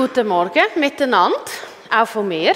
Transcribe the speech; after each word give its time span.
Guten 0.00 0.28
Morgen 0.28 0.64
miteinander, 0.76 1.36
auch 1.94 2.08
von 2.08 2.26
mir. 2.26 2.54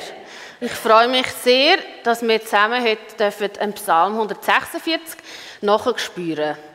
Ich 0.63 0.73
freue 0.73 1.09
mich 1.09 1.27
sehr, 1.27 1.77
dass 2.03 2.23
wir 2.23 2.41
zusammen 2.41 2.83
heute 2.83 3.15
dürfen 3.19 3.75
Psalm 3.75 4.15
146 4.15 5.19
nachspüren 5.61 6.37
dürfen. 6.37 6.74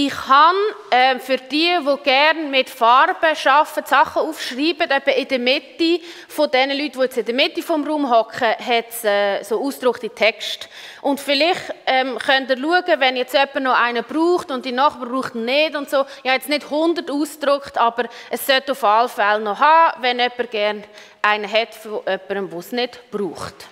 Ich 0.00 0.14
kann 0.14 0.54
äh, 0.90 1.18
für 1.18 1.38
die, 1.38 1.76
die 1.76 2.02
gerne 2.04 2.42
mit 2.42 2.70
Farben 2.70 3.16
arbeiten, 3.44 3.84
Sachen 3.84 4.22
aufschreiben, 4.22 4.88
eben 4.88 5.18
in 5.18 5.26
der 5.26 5.38
Mitte 5.40 6.00
von 6.28 6.48
den 6.48 6.70
Leuten, 6.70 6.92
die 6.92 7.00
jetzt 7.00 7.18
in 7.18 7.24
der 7.24 7.34
Mitte 7.34 7.62
vom 7.62 7.84
Raum 7.84 8.08
hocken, 8.08 8.46
hat 8.46 8.90
es 8.90 9.02
äh, 9.02 9.42
so 9.42 9.60
ausgedruckte 9.60 10.10
Text. 10.10 10.68
Und 11.02 11.18
vielleicht 11.18 11.74
ähm, 11.84 12.16
könnt 12.16 12.48
ihr 12.48 12.58
schauen, 12.58 13.00
wenn 13.00 13.16
jetzt 13.16 13.32
jemand 13.32 13.62
noch 13.62 13.74
einen 13.76 14.04
braucht 14.04 14.52
und 14.52 14.64
die 14.64 14.70
Nachbar 14.70 15.08
braucht 15.08 15.34
nicht 15.34 15.74
und 15.74 15.90
so. 15.90 16.04
Ich 16.22 16.30
habe 16.30 16.38
jetzt 16.38 16.48
nicht 16.48 16.62
100 16.62 17.10
ausgedruckt, 17.10 17.76
aber 17.76 18.04
es 18.30 18.46
sollte 18.46 18.70
auf 18.70 18.84
alle 18.84 19.08
Fälle 19.08 19.40
noch 19.40 19.58
haben, 19.58 20.00
wenn 20.00 20.20
jemand 20.20 20.50
gerne 20.52 20.82
einen 21.22 21.50
hat 21.50 21.74
von 21.74 22.02
jemandem, 22.06 22.50
der 22.50 22.58
es 22.60 22.70
nicht 22.70 23.10
braucht. 23.10 23.66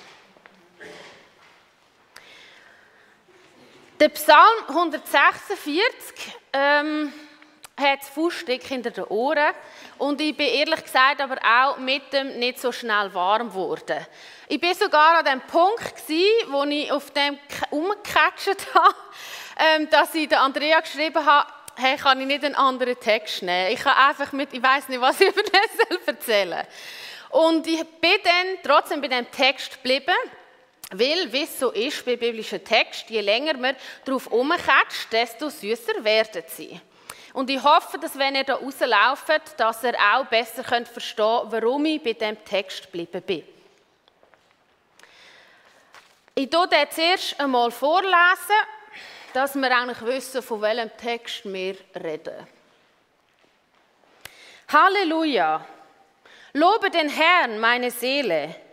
Der 3.99 4.11
Psalm 4.11 4.39
146 4.69 5.81
ähm, 6.53 7.11
hat 7.81 8.01
das 8.01 8.11
Fußstück 8.11 8.63
hinter 8.63 8.91
den 8.91 9.05
Ohren 9.05 9.55
und 9.97 10.21
ich 10.21 10.37
bin 10.37 10.49
ehrlich 10.49 10.83
gesagt 10.83 11.23
aber 11.23 11.39
auch 11.43 11.79
mit 11.79 12.13
dem 12.13 12.39
nicht 12.39 12.61
so 12.61 12.73
schnell 12.73 13.15
warm 13.15 13.49
geworden. 13.49 14.07
Ich 14.49 14.61
bin 14.61 14.75
sogar 14.75 15.21
an 15.21 15.25
dem 15.25 15.41
Punkt 15.41 15.97
gewesen, 15.97 16.53
wo 16.53 16.65
ich 16.65 16.93
auf 16.93 17.11
dem 17.13 17.39
umgecatcht 17.71 18.67
habe, 18.75 18.95
ähm, 19.59 19.89
dass 19.89 20.15
ich 20.15 20.29
der 20.29 20.43
Andrea 20.43 20.81
geschrieben 20.81 21.25
habe, 21.25 21.51
hey, 21.77 21.97
kann 21.97 22.21
ich 22.21 22.27
nicht 22.27 22.45
einen 22.45 22.55
anderen 22.55 23.01
Text 23.01 23.43
nehmen? 23.45 23.73
Ich 23.73 23.81
kann 23.81 23.97
einfach 23.97 24.31
mit, 24.33 24.53
ich 24.53 24.63
weiß 24.63 24.91
nicht, 24.91 25.01
was 25.01 25.19
ich 25.23 25.29
über 25.29 25.43
das 25.43 26.07
erzählen 26.07 26.67
Und 27.31 27.67
ich 27.67 27.83
bin 27.83 28.19
dann 28.23 28.59
trotzdem 28.63 29.01
bei 29.01 29.09
dem 29.09 29.31
Text 29.31 29.83
geblieben 29.83 30.15
weil, 30.93 31.33
wie 31.33 31.43
es 31.43 31.59
so 31.59 31.71
ist 31.71 32.05
bei 32.05 32.17
biblischen 32.17 32.63
Texten, 32.63 33.13
je 33.13 33.21
länger 33.21 33.57
man 33.57 33.77
darauf 34.05 34.29
umkatzt, 34.29 35.09
desto 35.11 35.49
süßer 35.49 36.05
werden 36.05 36.45
sie. 36.47 36.81
Und 37.33 37.51
ich 37.51 37.63
hoffe, 37.63 37.99
dass 37.99 38.17
wenn 38.17 38.37
ihr 38.37 38.45
da 38.45 38.55
rauslauft, 38.55 39.59
dass 39.59 39.83
ihr 39.83 39.95
auch 39.95 40.25
besser 40.27 40.63
könnt 40.63 40.89
verstehen 40.89 41.41
könnt, 41.41 41.53
warum 41.53 41.85
ich 41.85 42.03
bei 42.03 42.13
diesem 42.13 42.43
Text 42.45 42.85
geblieben 42.85 43.23
bin. 43.23 43.45
Ich 46.35 46.51
lese 46.51 46.69
den 46.69 46.91
zuerst 46.91 47.41
einmal 47.41 47.71
vorlesen, 47.71 48.57
dass 49.33 49.55
wir 49.55 49.77
eigentlich 49.77 50.03
wissen, 50.03 50.43
von 50.43 50.63
welchem 50.63 50.97
Text 50.97 51.45
wir 51.45 51.77
reden. 51.95 52.47
Halleluja! 54.69 55.67
Lobe 56.53 56.91
den 56.91 57.09
Herrn, 57.09 57.59
meine 57.59 57.91
Seele 57.91 58.66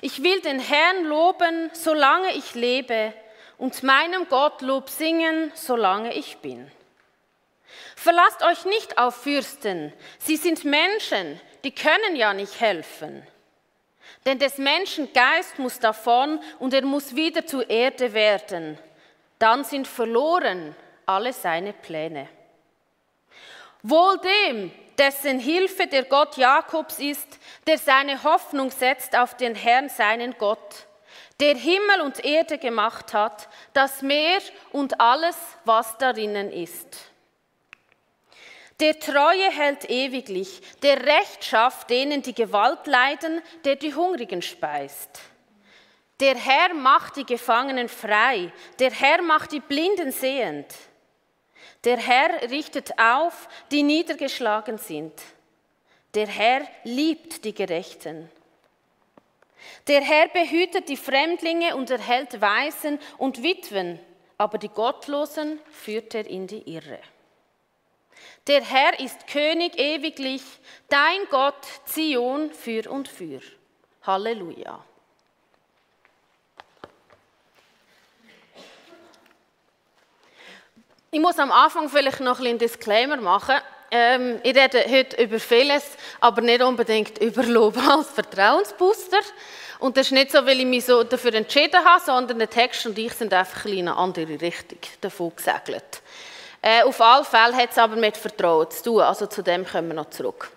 ich 0.00 0.22
will 0.22 0.40
den 0.40 0.60
Herrn 0.60 1.04
loben, 1.04 1.70
solange 1.72 2.32
ich 2.32 2.54
lebe, 2.54 3.12
und 3.58 3.82
meinem 3.82 4.28
Gott 4.28 4.62
Lob 4.62 4.88
singen, 4.88 5.50
solange 5.54 6.14
ich 6.14 6.38
bin. 6.38 6.70
Verlasst 7.96 8.42
euch 8.44 8.64
nicht 8.64 8.96
auf 8.98 9.16
Fürsten, 9.22 9.92
sie 10.18 10.36
sind 10.36 10.64
Menschen, 10.64 11.40
die 11.64 11.72
können 11.72 12.14
ja 12.14 12.32
nicht 12.32 12.60
helfen. 12.60 13.26
Denn 14.24 14.38
des 14.38 14.58
Menschen 14.58 15.12
Geist 15.12 15.58
muss 15.58 15.80
davon 15.80 16.40
und 16.58 16.72
er 16.74 16.84
muss 16.84 17.14
wieder 17.14 17.46
zur 17.46 17.68
Erde 17.68 18.12
werden. 18.12 18.78
Dann 19.38 19.64
sind 19.64 19.86
verloren 19.86 20.74
alle 21.06 21.32
seine 21.32 21.72
Pläne. 21.72 22.28
Wohl 23.82 24.18
dem, 24.18 24.72
dessen 24.98 25.38
Hilfe 25.38 25.86
der 25.86 26.04
Gott 26.04 26.36
Jakobs 26.36 26.98
ist, 26.98 27.38
der 27.66 27.78
seine 27.78 28.22
Hoffnung 28.22 28.70
setzt 28.70 29.16
auf 29.16 29.36
den 29.36 29.54
Herrn, 29.54 29.88
seinen 29.88 30.36
Gott, 30.38 30.86
der 31.40 31.54
Himmel 31.54 32.00
und 32.04 32.24
Erde 32.24 32.58
gemacht 32.58 33.14
hat, 33.14 33.48
das 33.72 34.02
Meer 34.02 34.40
und 34.72 35.00
alles, 35.00 35.36
was 35.64 35.96
darinnen 35.98 36.50
ist. 36.50 36.98
Der 38.80 38.98
Treue 39.00 39.50
hält 39.50 39.90
ewiglich, 39.90 40.60
der 40.82 41.04
Recht 41.04 41.44
schafft 41.44 41.90
denen, 41.90 42.22
die 42.22 42.34
Gewalt 42.34 42.86
leiden, 42.86 43.42
der 43.64 43.76
die 43.76 43.94
Hungrigen 43.94 44.42
speist. 44.42 45.20
Der 46.20 46.36
Herr 46.36 46.74
macht 46.74 47.16
die 47.16 47.26
Gefangenen 47.26 47.88
frei, 47.88 48.52
der 48.78 48.90
Herr 48.90 49.22
macht 49.22 49.52
die 49.52 49.60
Blinden 49.60 50.10
sehend. 50.10 50.66
Der 51.84 51.96
Herr 51.96 52.50
richtet 52.50 52.98
auf, 52.98 53.48
die 53.70 53.82
niedergeschlagen 53.82 54.78
sind. 54.78 55.12
Der 56.14 56.26
Herr 56.26 56.62
liebt 56.84 57.44
die 57.44 57.54
Gerechten. 57.54 58.30
Der 59.86 60.00
Herr 60.00 60.28
behütet 60.28 60.88
die 60.88 60.96
Fremdlinge 60.96 61.76
und 61.76 61.90
erhält 61.90 62.40
Waisen 62.40 62.98
und 63.16 63.42
Witwen, 63.42 64.00
aber 64.36 64.58
die 64.58 64.68
Gottlosen 64.68 65.60
führt 65.70 66.14
er 66.14 66.26
in 66.26 66.46
die 66.46 66.72
Irre. 66.72 67.00
Der 68.46 68.62
Herr 68.62 68.98
ist 68.98 69.26
König 69.26 69.78
ewiglich, 69.78 70.42
dein 70.88 71.20
Gott 71.30 71.66
Zion 71.84 72.50
für 72.52 72.90
und 72.90 73.08
für. 73.08 73.40
Halleluja. 74.02 74.84
Ich 81.10 81.20
muss 81.20 81.38
am 81.38 81.50
Anfang 81.50 81.88
vielleicht 81.88 82.20
noch 82.20 82.38
ein 82.38 82.58
Disclaimer 82.58 83.16
machen. 83.16 83.56
Ähm, 83.90 84.40
ich 84.42 84.54
rede 84.54 84.84
heute 84.86 85.22
über 85.22 85.40
vieles, 85.40 85.84
aber 86.20 86.42
nicht 86.42 86.60
unbedingt 86.60 87.16
über 87.22 87.44
Lob 87.44 87.78
als 87.88 88.10
Vertrauensbooster. 88.10 89.20
Und 89.78 89.96
das 89.96 90.08
ist 90.08 90.12
nicht 90.12 90.30
so, 90.30 90.44
weil 90.44 90.60
ich 90.60 90.66
mich 90.66 90.84
so 90.84 91.02
dafür 91.04 91.32
entschieden 91.32 91.82
habe, 91.82 92.02
sondern 92.04 92.38
der 92.38 92.50
Text 92.50 92.84
und 92.84 92.98
ich 92.98 93.14
sind 93.14 93.32
einfach 93.32 93.64
in 93.64 93.88
eine 93.88 93.96
andere 93.96 94.38
Richtung 94.38 94.80
davon 95.00 95.32
gesegelt. 95.34 96.02
Äh, 96.60 96.82
auf 96.82 97.00
alle 97.00 97.24
Fälle 97.24 97.56
hat 97.56 97.70
es 97.70 97.78
aber 97.78 97.96
mit 97.96 98.18
Vertrauen 98.18 98.70
zu 98.70 98.82
tun, 98.82 99.00
also 99.00 99.26
zu 99.26 99.42
dem 99.42 99.66
kommen 99.66 99.88
wir 99.88 99.94
noch 99.94 100.10
zurück. 100.10 100.50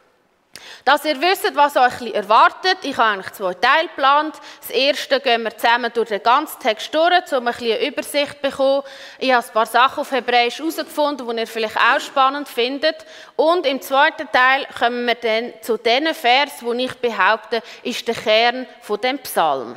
Dass 0.86 1.06
ihr 1.06 1.20
wisst, 1.22 1.56
was 1.56 1.78
euch 1.78 2.14
erwartet, 2.14 2.80
ich 2.82 2.98
habe 2.98 3.10
eigentlich 3.10 3.32
zwei 3.34 3.54
Teile 3.54 3.88
geplant. 3.88 4.36
Das 4.60 4.70
erste 4.72 5.20
gehen 5.20 5.44
wir 5.44 5.56
zusammen 5.56 5.92
durch 5.94 6.10
den 6.10 6.24
ganzen 6.24 6.60
Text 6.60 6.94
durch, 6.94 7.32
um 7.34 7.48
ein 7.48 7.56
eine 7.56 7.88
Übersicht 7.88 8.36
zu 8.36 8.42
bekommen. 8.42 8.84
Ich 9.20 9.32
habe 9.32 9.46
ein 9.46 9.54
paar 9.54 9.66
Sachen 9.66 10.02
auf 10.02 10.12
Hebräisch 10.12 10.60
herausgefunden, 10.60 11.28
die 11.28 11.42
ihr 11.42 11.48
vielleicht 11.48 11.78
auch 11.78 12.00
spannend 12.00 12.48
findet. 12.48 13.06
Und 13.36 13.66
im 13.66 13.82
zweiten 13.82 14.28
Teil 14.32 14.66
kommen 14.78 15.06
wir 15.06 15.16
dann 15.16 15.54
zu 15.62 15.78
den 15.78 16.14
Vers, 16.14 16.62
wo 16.62 16.74
ich 16.74 16.94
behaupte, 16.96 17.62
ist 17.84 18.08
der 18.08 18.16
Kern 18.16 18.68
von 18.82 19.00
dem 19.00 19.20
Psalm. 19.20 19.76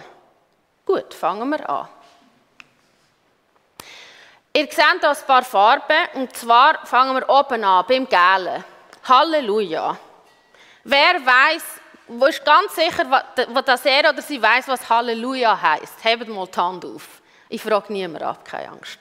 Gut, 0.86 1.14
fangen 1.14 1.48
wir 1.48 1.68
an. 1.68 1.88
Ihr 4.56 4.66
seht 4.66 4.76
hier 4.76 5.10
ein 5.10 5.16
paar 5.26 5.42
Farben, 5.42 6.08
und 6.14 6.36
zwar 6.36 6.86
fangen 6.86 7.16
wir 7.16 7.28
oben 7.28 7.64
an, 7.64 7.84
beim 7.88 8.08
Gelben. 8.08 8.64
Halleluja. 9.02 9.98
Wer 10.84 11.14
weiß, 11.24 11.62
wo 12.08 12.26
ist 12.26 12.44
ganz 12.44 12.74
sicher, 12.74 13.04
dass 13.64 13.86
er 13.86 14.10
oder 14.10 14.20
sie 14.20 14.40
weiß, 14.40 14.68
was 14.68 14.86
Halleluja 14.86 15.58
heißt? 15.60 16.04
Hebt 16.04 16.28
mal 16.28 16.46
die 16.46 16.60
Hand 16.60 16.84
auf. 16.84 17.22
Ich 17.48 17.62
frage 17.62 17.90
niemand 17.90 18.22
ab, 18.22 18.44
keine 18.44 18.68
Angst. 18.68 18.98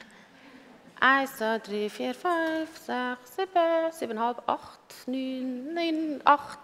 Eins, 1.01 1.35
zwei, 1.35 1.59
drei, 1.59 1.89
vier, 1.89 2.15
fünf, 2.15 2.69
sechs, 2.77 3.35
sieben, 3.35 3.91
siebeneinhalb, 3.91 4.47
acht, 4.47 4.79
neun, 5.05 5.73
neun, 5.73 6.21
acht. 6.23 6.59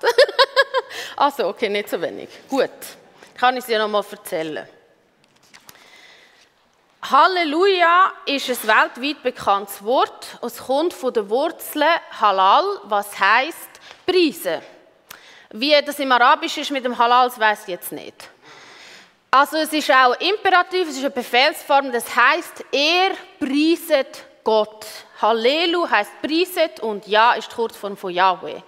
also, 1.17 1.49
okay, 1.49 1.67
nicht 1.67 1.89
so 1.89 2.01
wenig. 2.01 2.29
Gut, 2.47 2.69
kann 3.35 3.55
ich 3.55 3.61
es 3.61 3.65
dir 3.65 3.79
noch 3.79 3.89
mal 3.89 4.05
erzählen. 4.09 4.65
Halleluja 7.01 8.13
ist 8.25 8.49
ein 8.49 8.67
weltweit 8.67 9.23
bekanntes 9.23 9.83
Wort. 9.83 10.37
Es 10.41 10.57
kommt 10.59 10.93
von 10.93 11.13
der 11.13 11.29
Wurzel 11.29 11.83
Halal, 12.21 12.63
was 12.83 13.19
heißt 13.19 13.69
Preise. 14.05 14.61
Wie 15.51 15.73
das 15.83 15.97
im 15.97 16.11
Arabischen 16.11 16.61
ist 16.61 16.71
mit 16.71 16.85
dem 16.85 16.95
Halal, 16.97 17.27
das 17.27 17.39
weiß 17.39 17.61
ich 17.63 17.69
jetzt 17.69 17.91
nicht. 17.91 18.29
Also 19.31 19.57
es 19.57 19.73
ist 19.73 19.91
auch 19.91 20.15
imperativ, 20.19 20.87
es 20.87 20.97
ist 20.97 20.99
eine 20.99 21.09
Befehlsform, 21.09 21.91
das 21.91 22.15
heißt, 22.15 22.65
er 22.71 23.11
preiset 23.39 24.25
Gott. 24.43 24.85
Hallelu 25.21 25.89
heißt 25.89 26.21
preiset 26.21 26.79
und 26.81 27.07
Ja 27.07 27.33
ist 27.33 27.51
die 27.51 27.55
Kurzform 27.55 27.97
von 27.97 28.13
Yahweh. 28.13 28.61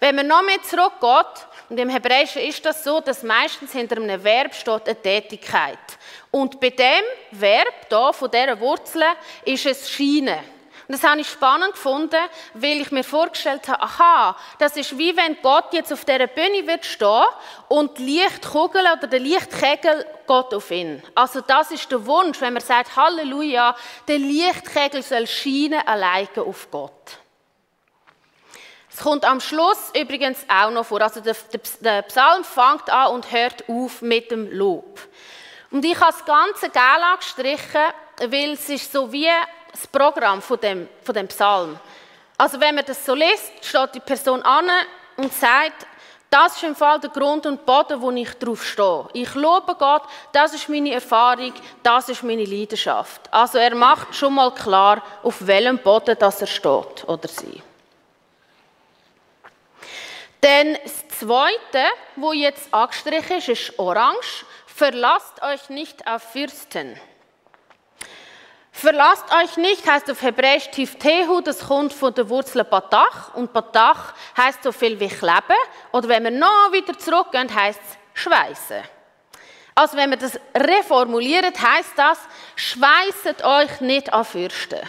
Wenn 0.00 0.14
man 0.14 0.28
noch 0.28 0.42
mehr 0.42 0.62
zurückgeht, 0.62 1.46
und 1.70 1.78
im 1.78 1.88
Hebräischen 1.88 2.42
ist 2.42 2.64
das 2.64 2.82
so, 2.82 3.00
dass 3.00 3.22
meistens 3.22 3.72
hinter 3.72 3.96
einem 3.96 4.22
Verb 4.22 4.54
steht 4.54 4.86
eine 4.86 5.02
Tätigkeit. 5.02 5.78
Und 6.30 6.58
bei 6.60 6.70
dem 6.70 7.04
Verb 7.32 7.86
hier, 7.88 8.12
von 8.12 8.30
dieser 8.30 8.58
Wurzel, 8.58 9.02
ist 9.44 9.66
es 9.66 9.90
Schiene. 9.90 10.38
Und 10.88 10.94
das 10.94 11.04
habe 11.04 11.20
ich 11.20 11.28
spannend 11.28 11.72
gefunden, 11.72 12.16
weil 12.54 12.80
ich 12.80 12.90
mir 12.90 13.04
vorgestellt 13.04 13.68
habe, 13.68 13.82
aha, 13.82 14.34
das 14.58 14.74
ist 14.74 14.96
wie 14.96 15.14
wenn 15.14 15.36
Gott 15.42 15.74
jetzt 15.74 15.92
auf 15.92 16.06
dieser 16.06 16.26
Bühne 16.26 16.66
wird 16.66 16.86
stehen 16.86 17.26
und 17.68 17.98
die 17.98 18.20
Lichtkugel 18.20 18.80
oder 18.80 19.06
der 19.06 19.20
Lichtkegel 19.20 20.06
geht 20.26 20.54
auf 20.54 20.70
ihn. 20.70 21.02
Also 21.14 21.42
das 21.42 21.72
ist 21.72 21.92
der 21.92 22.06
Wunsch, 22.06 22.40
wenn 22.40 22.54
man 22.54 22.62
sagt, 22.62 22.96
Halleluja, 22.96 23.76
der 24.08 24.18
Lichtkegel 24.18 25.02
soll 25.02 25.26
scheinen 25.26 25.86
alleine 25.86 26.28
auf 26.38 26.70
Gott. 26.70 27.18
Es 28.90 29.04
kommt 29.04 29.26
am 29.26 29.42
Schluss 29.42 29.92
übrigens 29.94 30.38
auch 30.48 30.70
noch 30.70 30.86
vor. 30.86 31.02
Also 31.02 31.20
der, 31.20 31.36
der, 31.80 32.00
Psalm 32.02 32.44
fängt 32.44 32.88
an 32.88 33.12
und 33.12 33.30
hört 33.30 33.68
auf 33.68 34.00
mit 34.00 34.30
dem 34.30 34.50
Lob. 34.50 34.98
Und 35.70 35.84
ich 35.84 36.00
habe 36.00 36.12
das 36.12 36.24
ganze 36.24 36.70
Gel 36.70 37.02
angestrichen, 37.12 37.92
weil 38.26 38.52
es 38.52 38.68
ist 38.70 38.90
so 38.90 39.12
wie 39.12 39.28
das 39.72 39.86
Programm 39.86 40.42
von 40.42 40.60
dem, 40.60 40.88
von 41.02 41.14
dem 41.14 41.28
Psalm. 41.28 41.78
Also 42.36 42.60
wenn 42.60 42.74
man 42.74 42.84
das 42.84 43.04
so 43.04 43.14
liest, 43.14 43.52
steht 43.62 43.94
die 43.94 44.00
Person 44.00 44.42
an 44.42 44.68
und 45.16 45.32
sagt, 45.32 45.86
das 46.30 46.56
ist 46.56 46.62
im 46.62 46.76
Fall 46.76 47.00
der 47.00 47.10
Grund 47.10 47.46
und 47.46 47.64
Boden, 47.64 48.00
wo 48.02 48.10
ich 48.10 48.30
drauf 48.34 48.62
stehe. 48.62 49.06
Ich 49.14 49.34
lobe 49.34 49.74
Gott, 49.74 50.02
das 50.32 50.52
ist 50.52 50.68
meine 50.68 50.92
Erfahrung, 50.92 51.54
das 51.82 52.10
ist 52.10 52.22
meine 52.22 52.44
Leidenschaft. 52.44 53.22
Also 53.32 53.56
er 53.56 53.74
macht 53.74 54.14
schon 54.14 54.34
mal 54.34 54.52
klar, 54.52 55.02
auf 55.22 55.46
welchem 55.46 55.78
Boden 55.78 56.16
das 56.18 56.42
er 56.42 56.46
steht 56.46 57.08
oder 57.08 57.28
sie. 57.28 57.62
Dann 60.40 60.76
das 60.84 61.08
Zweite, 61.18 61.86
wo 62.16 62.32
jetzt 62.32 62.72
angestrichen 62.72 63.38
ist, 63.38 63.48
ist 63.48 63.78
orange. 63.78 64.44
Verlasst 64.66 65.42
euch 65.42 65.68
nicht 65.70 66.06
auf 66.06 66.22
Fürsten. 66.22 67.00
Verlasst 68.80 69.24
euch 69.34 69.56
nicht 69.56 69.84
heißt 69.88 70.08
auf 70.08 70.22
Hebräisch 70.22 70.70
Tiftehu, 70.70 71.40
das 71.40 71.66
kommt 71.66 71.92
von 71.92 72.14
der 72.14 72.28
Wurzel 72.28 72.62
Batach 72.62 73.34
und 73.34 73.52
Batach 73.52 74.14
heißt 74.36 74.62
so 74.62 74.70
viel 74.70 75.00
wie 75.00 75.08
kleben 75.08 75.58
oder 75.90 76.08
wenn 76.08 76.22
wir 76.22 76.30
noch 76.30 76.70
wieder 76.70 76.96
zurückgehen, 76.96 77.52
heißt 77.52 77.80
es 77.80 78.22
schweißen. 78.22 78.84
Also 79.74 79.96
wenn 79.96 80.10
wir 80.10 80.16
das 80.16 80.38
reformuliert, 80.56 81.60
heißt 81.60 81.94
das 81.96 82.20
schweißet 82.54 83.42
euch 83.42 83.80
nicht 83.80 84.12
an 84.12 84.24
Fürsten. 84.24 84.88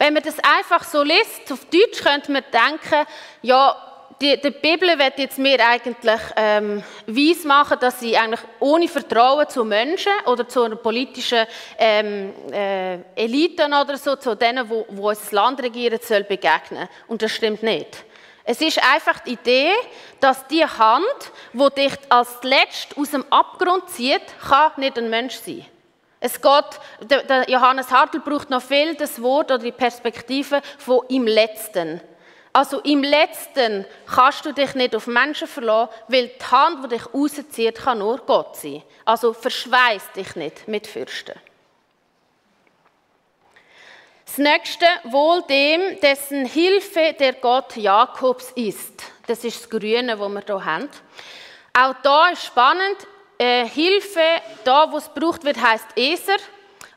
Wenn 0.00 0.14
man 0.14 0.24
das 0.24 0.40
einfach 0.40 0.82
so 0.82 1.04
liest, 1.04 1.52
auf 1.52 1.66
Deutsch 1.66 2.02
könnte 2.02 2.32
man 2.32 2.42
denken, 2.52 3.06
ja, 3.42 3.76
die, 4.20 4.40
die 4.40 4.50
Bibel 4.50 4.98
wird 4.98 5.18
jetzt 5.18 5.38
mir 5.38 5.58
eigentlich 5.64 6.20
ähm, 6.36 6.82
weiss 7.06 7.44
machen, 7.44 7.78
dass 7.80 8.00
sie 8.00 8.16
eigentlich 8.16 8.40
ohne 8.58 8.88
Vertrauen 8.88 9.48
zu 9.48 9.64
Menschen 9.64 10.12
oder 10.26 10.48
zu 10.48 10.62
einer 10.62 10.76
politischen 10.76 11.46
ähm, 11.78 12.32
äh, 12.52 12.98
Eliten 13.14 13.72
oder 13.72 13.96
so, 13.96 14.16
zu 14.16 14.34
denen, 14.34 14.68
wo, 14.68 14.86
wo 14.88 15.10
das 15.10 15.30
Land 15.30 15.62
regieren 15.62 16.00
soll, 16.02 16.24
begegnen. 16.24 16.88
Und 17.06 17.22
das 17.22 17.32
stimmt 17.32 17.62
nicht. 17.62 18.04
Es 18.44 18.60
ist 18.60 18.82
einfach 18.82 19.20
die 19.20 19.32
Idee, 19.32 19.72
dass 20.20 20.46
die 20.46 20.64
Hand, 20.64 21.32
wo 21.52 21.68
dich 21.68 21.92
als 22.08 22.42
Letzt 22.42 22.96
aus 22.96 23.10
dem 23.10 23.24
Abgrund 23.30 23.88
zieht, 23.90 24.22
kann 24.48 24.72
nicht 24.78 24.98
ein 24.98 25.10
Mensch 25.10 25.36
sein. 25.36 25.66
Es 26.20 26.40
geht, 26.40 27.20
der 27.28 27.48
Johannes 27.48 27.90
Hartl 27.92 28.18
braucht 28.18 28.50
noch 28.50 28.62
viel 28.62 28.94
das 28.96 29.22
Wort 29.22 29.52
oder 29.52 29.62
die 29.62 29.70
Perspektive 29.70 30.62
von 30.78 31.02
im 31.08 31.26
Letzten. 31.26 32.00
Also 32.58 32.80
im 32.80 33.04
Letzten 33.04 33.86
kannst 34.12 34.44
du 34.44 34.50
dich 34.52 34.74
nicht 34.74 34.96
auf 34.96 35.06
Menschen 35.06 35.46
verlassen, 35.46 35.92
weil 36.08 36.26
die 36.26 36.44
Hand, 36.44 36.82
die 36.82 36.88
dich 36.88 37.14
rauszieht, 37.14 37.76
kann 37.76 38.00
nur 38.00 38.18
Gott 38.18 38.56
sein. 38.56 38.82
Also 39.04 39.32
verschweiß 39.32 40.10
dich 40.16 40.34
nicht 40.34 40.66
mit 40.66 40.88
Fürsten. 40.88 41.36
Das 44.26 44.38
nächste, 44.38 44.86
wohl 45.04 45.42
dem, 45.42 46.00
dessen 46.00 46.46
Hilfe 46.46 47.14
der 47.16 47.34
Gott 47.34 47.76
Jakobs 47.76 48.50
ist. 48.56 49.04
Das 49.28 49.44
ist 49.44 49.60
das 49.62 49.70
Grüne, 49.70 50.16
das 50.16 50.18
wir 50.18 50.42
hier 50.44 50.64
haben. 50.64 50.88
Auch 51.78 51.94
da 52.02 52.30
ist 52.30 52.44
spannend, 52.44 53.06
äh, 53.38 53.68
Hilfe, 53.68 54.42
da 54.64 54.90
wo 54.90 54.96
es 54.96 55.14
gebraucht 55.14 55.44
wird, 55.44 55.62
heißt 55.62 55.86
Eser. 55.94 56.38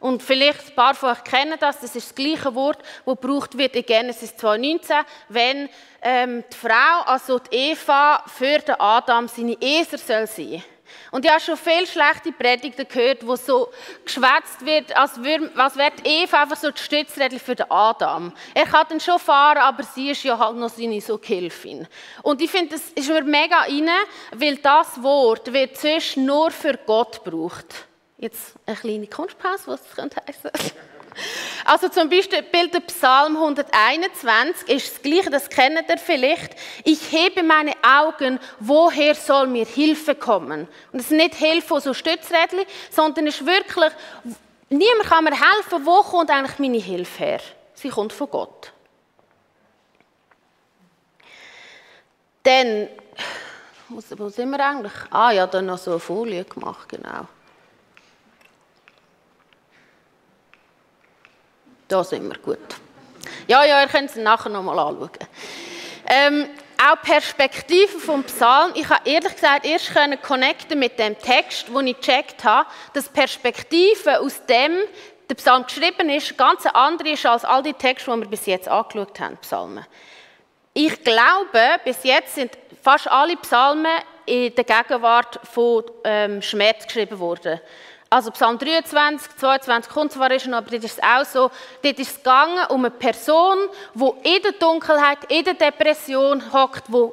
Und 0.02 0.24
vielleicht 0.24 0.70
ein 0.70 0.76
paar 0.76 0.96
von 0.96 1.12
euch 1.12 1.24
kennen 1.24 1.56
das, 1.60 1.80
das 1.80 1.96
ist 1.96 2.10
das 2.10 2.16
gleiche 2.16 2.54
Wort, 2.56 2.80
das 3.06 3.16
gebraucht 3.16 3.58
wird 3.58 3.76
in 3.76 3.86
Genesis 3.86 4.34
2,19, 4.34 5.06
wenn 5.30 5.70
ähm, 6.02 6.44
die 6.52 6.58
Frau, 6.58 7.04
also 7.06 7.38
die 7.38 7.72
Eva, 7.72 8.24
für 8.26 8.58
den 8.58 8.76
Adam 8.80 9.28
seine 9.28 9.56
Eser 9.62 10.00
soll 10.00 10.26
sein. 10.26 10.64
Und 11.12 11.24
ich 11.24 11.32
habe 11.32 11.40
schon 11.40 11.56
viele 11.56 11.86
schlechte 11.86 12.32
Predigten 12.32 12.88
gehört, 12.88 13.26
wo 13.26 13.36
so 13.36 13.70
geschwätzt 14.04 14.66
wird, 14.66 14.96
als, 14.98 15.22
wäre 15.22 15.92
die 16.04 16.24
Eva 16.24 16.42
einfach 16.42 16.58
so 16.58 16.72
die 16.72 16.82
Stützrädel 16.82 17.40
für 17.40 17.56
den 17.56 17.70
Adam. 17.70 18.34
Er 18.56 18.66
kann 18.66 18.88
dann 18.90 19.00
schon 19.00 19.20
fahren, 19.20 19.60
aber 19.60 19.84
sie 19.84 20.10
ist 20.10 20.24
ja 20.24 20.38
halt 20.38 20.58
noch 20.58 20.70
seine 20.70 21.00
so 21.00 21.20
Gehilfin. 21.20 21.88
Und 22.24 22.42
ich 22.42 22.50
finde, 22.50 22.76
das 22.76 22.90
ist 22.90 23.08
mir 23.08 23.24
mega 23.24 23.60
rein, 23.60 23.90
weil 24.34 24.58
das 24.58 25.02
Wort 25.04 25.54
wird 25.54 25.78
zuerst 25.78 26.18
nur 26.18 26.50
für 26.50 26.78
Gott 26.86 27.24
gebraucht. 27.24 27.88
Jetzt 28.22 28.54
eine 28.68 28.78
kleine 28.78 29.08
Kunstpause, 29.08 29.64
was 29.66 29.82
das 29.84 29.96
könnte 29.96 30.22
heißen. 30.28 30.52
Also 31.66 31.90
zum 31.90 32.08
Beispiel 32.08 32.44
der 32.70 32.80
Psalm 32.82 33.36
121 33.36 34.70
ist 34.70 34.94
das 34.94 35.02
Gleiche, 35.02 35.30
das 35.32 35.50
kennt 35.50 35.90
ihr 35.90 35.98
vielleicht. 35.98 36.56
Ich 36.86 37.12
hebe 37.12 37.42
meine 37.42 37.74
Augen, 37.84 38.40
woher 38.60 39.16
soll 39.16 39.48
mir 39.48 39.66
Hilfe 39.66 40.14
kommen? 40.14 40.68
Und 40.92 41.00
es 41.00 41.06
ist 41.06 41.12
nicht 41.12 41.34
Hilfe 41.34 41.82
so 41.82 41.96
Stützrädchen, 41.96 42.62
sondern 42.92 43.26
es 43.26 43.42
ist 43.42 43.48
wirklich, 43.48 43.92
niemand 44.70 45.10
kann 45.10 45.24
mir 45.24 45.32
helfen, 45.32 45.84
wo 45.84 46.02
kommt 46.04 46.30
eigentlich 46.30 46.60
meine 46.60 46.78
Hilfe 46.78 47.24
her? 47.24 47.42
Sie 47.74 47.90
kommt 47.90 48.14
von 48.14 48.30
Gott. 48.30 48.72
Dann, 52.44 52.88
wo 53.90 54.30
sind 54.30 54.50
wir 54.52 54.60
eigentlich? 54.64 54.94
Ah 55.10 55.32
ja, 55.32 55.48
dann 55.48 55.66
noch 55.66 55.80
so 55.80 55.92
eine 55.92 56.00
Folie 56.00 56.44
gemacht, 56.44 56.88
genau. 56.88 57.28
Da 61.92 62.06
sind 62.06 62.24
wir 62.24 62.38
gut. 62.38 62.58
Ja, 63.48 63.66
ja, 63.66 63.82
ihr 63.82 63.88
könnt 63.90 64.10
es 64.10 64.16
nachher 64.16 64.48
nochmal 64.48 64.80
anschauen. 64.80 65.10
Ähm, 66.08 66.48
auch 66.82 67.02
Perspektive 67.02 68.00
vom 68.00 68.24
Psalm. 68.24 68.72
Ich 68.76 68.88
habe 68.88 69.02
ehrlich 69.10 69.36
gesagt 69.36 69.66
erst 69.66 69.94
können 69.94 70.18
connecten 70.22 70.80
mit 70.80 70.98
dem 70.98 71.20
Text, 71.20 71.66
wo 71.70 71.82
ich 71.82 71.98
gecheckt 71.98 72.46
habe, 72.46 72.70
dass 72.94 73.10
Perspektive 73.10 74.22
aus 74.22 74.40
dem 74.46 74.72
der 75.30 75.36
Psalm 75.36 75.66
geschrieben 75.66 76.10
ist, 76.10 76.38
ganz 76.38 76.66
andere 76.66 77.10
ist 77.10 77.26
als 77.26 77.44
all 77.44 77.62
die 77.62 77.74
Texte, 77.74 78.10
die 78.10 78.22
wir 78.22 78.30
bis 78.30 78.46
jetzt 78.46 78.70
angeschaut 78.70 79.20
haben, 79.20 79.36
Psalmen. 79.42 79.86
Ich 80.74 81.04
glaube, 81.04 81.78
bis 81.84 82.06
jetzt 82.06 82.36
sind 82.36 82.58
fast 82.82 83.10
alle 83.10 83.36
Psalmen 83.36 83.92
in 84.26 84.56
der 84.56 84.64
Gegenwart 84.64 85.42
von 85.44 85.84
ähm, 86.06 86.42
Schmerz 86.42 86.86
geschrieben 86.86 87.20
worden. 87.20 87.60
Also 88.14 88.30
Psalm 88.32 88.58
23, 88.58 89.38
22 89.38 89.90
kommt 89.90 90.12
zwar 90.12 90.38
schon, 90.38 90.54
aber 90.54 90.70
dort 90.70 90.84
ist 90.84 90.98
es 90.98 91.02
auch 91.02 91.24
so, 91.24 91.50
dort 91.82 91.98
ist 91.98 92.12
es 92.12 92.18
gegangen 92.18 92.66
um 92.68 92.82
eine 92.82 92.92
Person, 92.92 93.58
die 93.94 94.36
in 94.36 94.44
der 94.44 94.52
Dunkelheit, 94.52 95.20
in 95.30 95.46
der 95.46 95.54
Depression 95.54 96.52
hockt, 96.52 96.90
die 96.90 97.08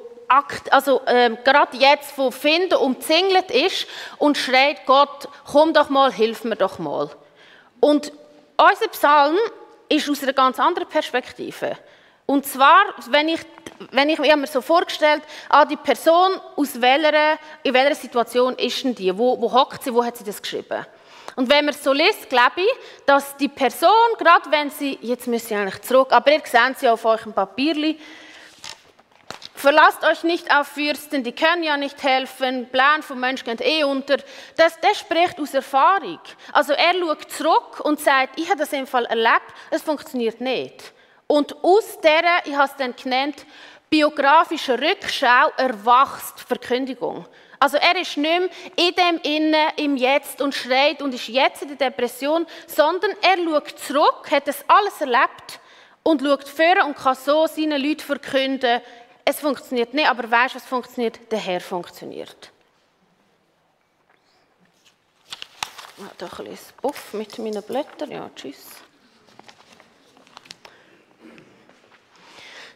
also 0.70 1.00
ähm, 1.06 1.38
gerade 1.44 1.76
jetzt 1.76 2.10
von 2.10 2.32
Finden 2.32 2.74
umzingelt 2.74 3.48
ist 3.52 3.86
und 4.18 4.36
schreit 4.36 4.86
Gott, 4.86 5.28
komm 5.46 5.72
doch 5.72 5.88
mal, 5.88 6.12
hilf 6.12 6.42
mir 6.42 6.56
doch 6.56 6.80
mal. 6.80 7.08
Und 7.78 8.12
unser 8.56 8.88
Psalm 8.90 9.36
ist 9.88 10.10
aus 10.10 10.20
einer 10.24 10.32
ganz 10.32 10.58
anderen 10.58 10.88
Perspektive. 10.88 11.78
Und 12.26 12.44
zwar, 12.44 12.82
wenn 13.10 13.28
ich, 13.28 13.40
wenn 13.92 14.10
ich, 14.10 14.18
mir 14.18 14.46
so 14.48 14.60
vorgestellt, 14.60 15.22
ah, 15.48 15.64
die 15.64 15.76
Person, 15.76 16.32
aus 16.56 16.80
welcher, 16.80 17.38
in 17.62 17.72
welcher 17.72 17.94
Situation 17.94 18.54
ist 18.56 18.82
denn 18.82 18.96
die? 18.96 19.16
Wo, 19.16 19.40
wo 19.40 19.50
hockt 19.50 19.84
sie? 19.84 19.94
Wo 19.94 20.04
hat 20.04 20.16
sie 20.16 20.24
das 20.24 20.42
geschrieben? 20.42 20.84
Und 21.38 21.48
wenn 21.50 21.66
man 21.66 21.74
so 21.74 21.92
liest, 21.92 22.28
glaube 22.28 22.62
ich, 22.62 22.68
dass 23.06 23.36
die 23.36 23.46
Person, 23.46 23.88
gerade 24.18 24.50
wenn 24.50 24.70
sie, 24.70 24.98
jetzt 25.02 25.28
müssen 25.28 25.46
sie 25.46 25.54
eigentlich 25.54 25.80
zurück, 25.82 26.10
aber 26.10 26.32
ihr 26.32 26.42
seht 26.44 26.80
sie 26.80 26.88
auf 26.88 27.04
eurem 27.04 27.32
Papierli, 27.32 27.96
Verlasst 29.54 30.04
euch 30.04 30.22
nicht 30.22 30.52
auf 30.54 30.68
Fürsten, 30.68 31.24
die 31.24 31.32
können 31.32 31.64
ja 31.64 31.76
nicht 31.76 32.00
helfen, 32.02 32.68
Plan 32.70 33.02
vom 33.02 33.18
Menschen 33.18 33.44
geht 33.44 33.60
eh 33.60 33.82
unter. 33.82 34.16
Das, 34.56 34.78
das 34.80 34.98
spricht 34.98 35.40
aus 35.40 35.52
Erfahrung. 35.52 36.20
Also 36.52 36.74
er 36.74 36.94
schaut 36.94 37.30
zurück 37.30 37.80
und 37.84 38.00
sagt, 38.00 38.38
ich 38.38 38.48
habe 38.48 38.58
das 38.58 38.72
im 38.72 38.86
Fall 38.86 39.04
erlebt, 39.06 39.52
es 39.72 39.82
funktioniert 39.82 40.40
nicht. 40.40 40.92
Und 41.26 41.56
aus 41.64 41.98
dieser, 42.00 42.46
ich 42.46 42.54
habe 42.54 42.68
es 42.70 42.76
dann 42.76 42.94
genannt, 42.94 43.46
biografischen 43.90 44.78
Rückschau 44.78 45.50
erwachst 45.56 46.40
Verkündigung. 46.40 47.26
Also 47.60 47.76
er 47.76 47.96
ist 48.00 48.16
nicht 48.16 48.40
mehr 48.40 48.48
in 48.76 48.94
dem 48.94 49.20
Innen, 49.22 49.68
im 49.76 49.96
Jetzt 49.96 50.40
und 50.40 50.54
schreit 50.54 51.02
und 51.02 51.12
ist 51.12 51.28
jetzt 51.28 51.62
in 51.62 51.76
der 51.76 51.90
Depression, 51.90 52.46
sondern 52.66 53.10
er 53.20 53.36
schaut 53.36 53.78
zurück, 53.78 54.30
hat 54.30 54.46
das 54.46 54.64
alles 54.68 55.00
erlebt 55.00 55.60
und 56.04 56.22
schaut 56.22 56.48
vor 56.48 56.86
und 56.86 56.96
kann 56.96 57.16
so 57.16 57.46
seinen 57.46 57.82
Leuten 57.82 58.00
verkünden, 58.00 58.80
es 59.24 59.40
funktioniert 59.40 59.92
nicht, 59.92 60.08
aber 60.08 60.30
weißt 60.30 60.54
du, 60.54 60.56
was 60.56 60.64
funktioniert? 60.64 61.30
Der 61.30 61.38
Herr 61.38 61.60
funktioniert. 61.60 62.50
Ich 65.98 66.02
habe 66.02 66.14
da 66.16 66.26
ein 66.26 66.44
bisschen 66.44 66.76
Puff 66.80 67.12
mit 67.12 67.38
meinen 67.38 67.62
Blättern. 67.62 68.10
Ja, 68.10 68.30
tschüss. 68.34 68.66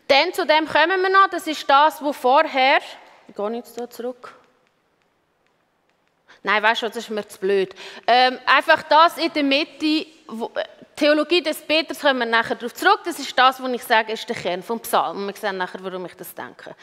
Dann 0.09 0.35
zu 0.35 0.45
dem 0.45 0.67
kommen 0.67 1.01
wir 1.01 1.09
noch, 1.09 1.29
das 1.31 1.47
ist 1.47 1.71
das, 1.71 2.03
wo 2.03 2.13
vorher, 2.13 2.81
ich 3.29 3.35
gehe 3.35 3.51
jetzt 3.53 3.77
hier 3.77 3.89
zurück. 3.89 4.42
Nein, 6.43 6.63
weißt 6.63 6.83
du, 6.83 6.87
das 6.89 6.97
ist 6.97 7.11
mir 7.11 7.27
zu 7.27 7.39
blöd. 7.39 7.75
Ähm, 8.07 8.39
einfach 8.47 8.83
das 8.83 9.17
in 9.19 9.33
der 9.33 9.45
Mitte, 9.45 10.07
wo, 10.27 10.51
äh, 10.55 10.65
Theologie 10.97 11.43
des 11.43 11.59
Peters 11.63 12.01
kommen 12.01 12.21
wir 12.21 12.27
nachher 12.27 12.55
darauf 12.55 12.75
zurück. 12.75 13.01
Das 13.05 13.19
ist 13.19 13.37
das, 13.39 13.63
was 13.63 13.73
ich 13.73 13.83
sage, 13.83 14.13
ist 14.13 14.29
der 14.29 14.37
Kern 14.37 14.63
vom 14.63 14.81
Psalm. 14.81 15.27
Wir 15.27 15.35
sehen 15.35 15.57
nachher, 15.57 15.83
warum 15.83 16.05
ich 16.07 16.15
das 16.15 16.35
denke. 16.35 16.75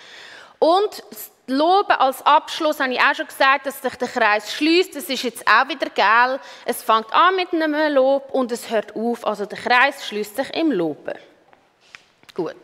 Und 0.58 1.04
das 1.10 1.32
Loben 1.48 1.92
als 1.92 2.25
Abschluss 2.25 2.80
habe 2.80 2.94
ich 2.94 3.00
auch 3.00 3.16
schon 3.16 3.28
gesagt, 3.28 3.66
dass 3.66 3.82
sich 3.82 3.96
der 3.96 4.08
Kreis 4.08 4.54
schließt. 4.54 4.96
Das 4.96 5.06
ist 5.06 5.24
jetzt 5.24 5.48
auch 5.48 5.68
wieder 5.68 5.89
geil. 5.89 6.39
Es 6.66 6.84
fängt 6.84 7.12
an 7.13 7.36
mit 7.36 7.54
einem 7.54 7.94
Lob 7.94 8.30
und 8.32 8.51
es 8.51 8.70
hört 8.70 8.96
auf. 8.96 9.25
Also 9.25 9.46
der 9.46 9.58
Kreis 9.58 10.06
schließt 10.08 10.36
sich 10.36 10.54
im 10.56 10.72
Loben. 10.72 11.18
Gut. 12.34 12.56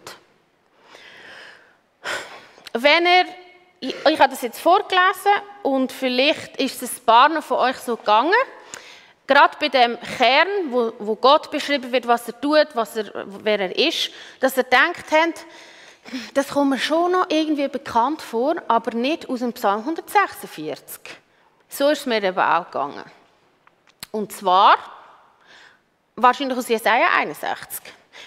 Wenn 2.73 3.05
ihr, 3.05 3.25
ich, 3.79 3.95
ich 4.09 4.19
habe 4.19 4.29
das 4.29 4.41
jetzt 4.41 4.59
vorgelesen 4.59 5.31
und 5.63 5.91
vielleicht 5.91 6.57
ist 6.57 6.81
es 6.81 6.99
ein 6.99 7.05
paar 7.05 7.41
von 7.41 7.57
euch 7.57 7.77
so 7.77 7.97
gegangen. 7.97 8.33
Gerade 9.27 9.57
bei 9.59 9.69
dem 9.69 9.99
Kern, 10.17 10.47
wo, 10.69 10.93
wo 10.99 11.15
Gott 11.15 11.49
beschrieben 11.49 11.91
wird, 11.91 12.07
was 12.07 12.27
er 12.27 12.39
tut, 12.39 12.67
was 12.73 12.95
er, 12.95 13.11
wer 13.25 13.59
er 13.59 13.75
ist, 13.75 14.11
dass 14.39 14.55
er 14.57 14.63
denkt 14.63 15.11
habt, 15.11 15.45
das 16.35 16.49
kommt 16.49 16.69
mir 16.69 16.77
schon 16.77 17.11
noch 17.11 17.25
irgendwie 17.29 17.67
bekannt 17.67 18.21
vor, 18.21 18.55
aber 18.67 18.95
nicht 18.95 19.27
aus 19.27 19.39
dem 19.39 19.53
Psalm 19.53 19.79
146. 19.79 20.99
So 21.67 21.89
ist 21.89 22.01
es 22.01 22.05
mir 22.05 22.23
eben 22.23 22.37
auch 22.37 22.65
gegangen. 22.65 23.03
Und 24.11 24.31
zwar 24.31 24.77
wahrscheinlich 26.15 26.57
aus 26.57 26.67
Jesaja 26.67 27.07
61. 27.17 27.81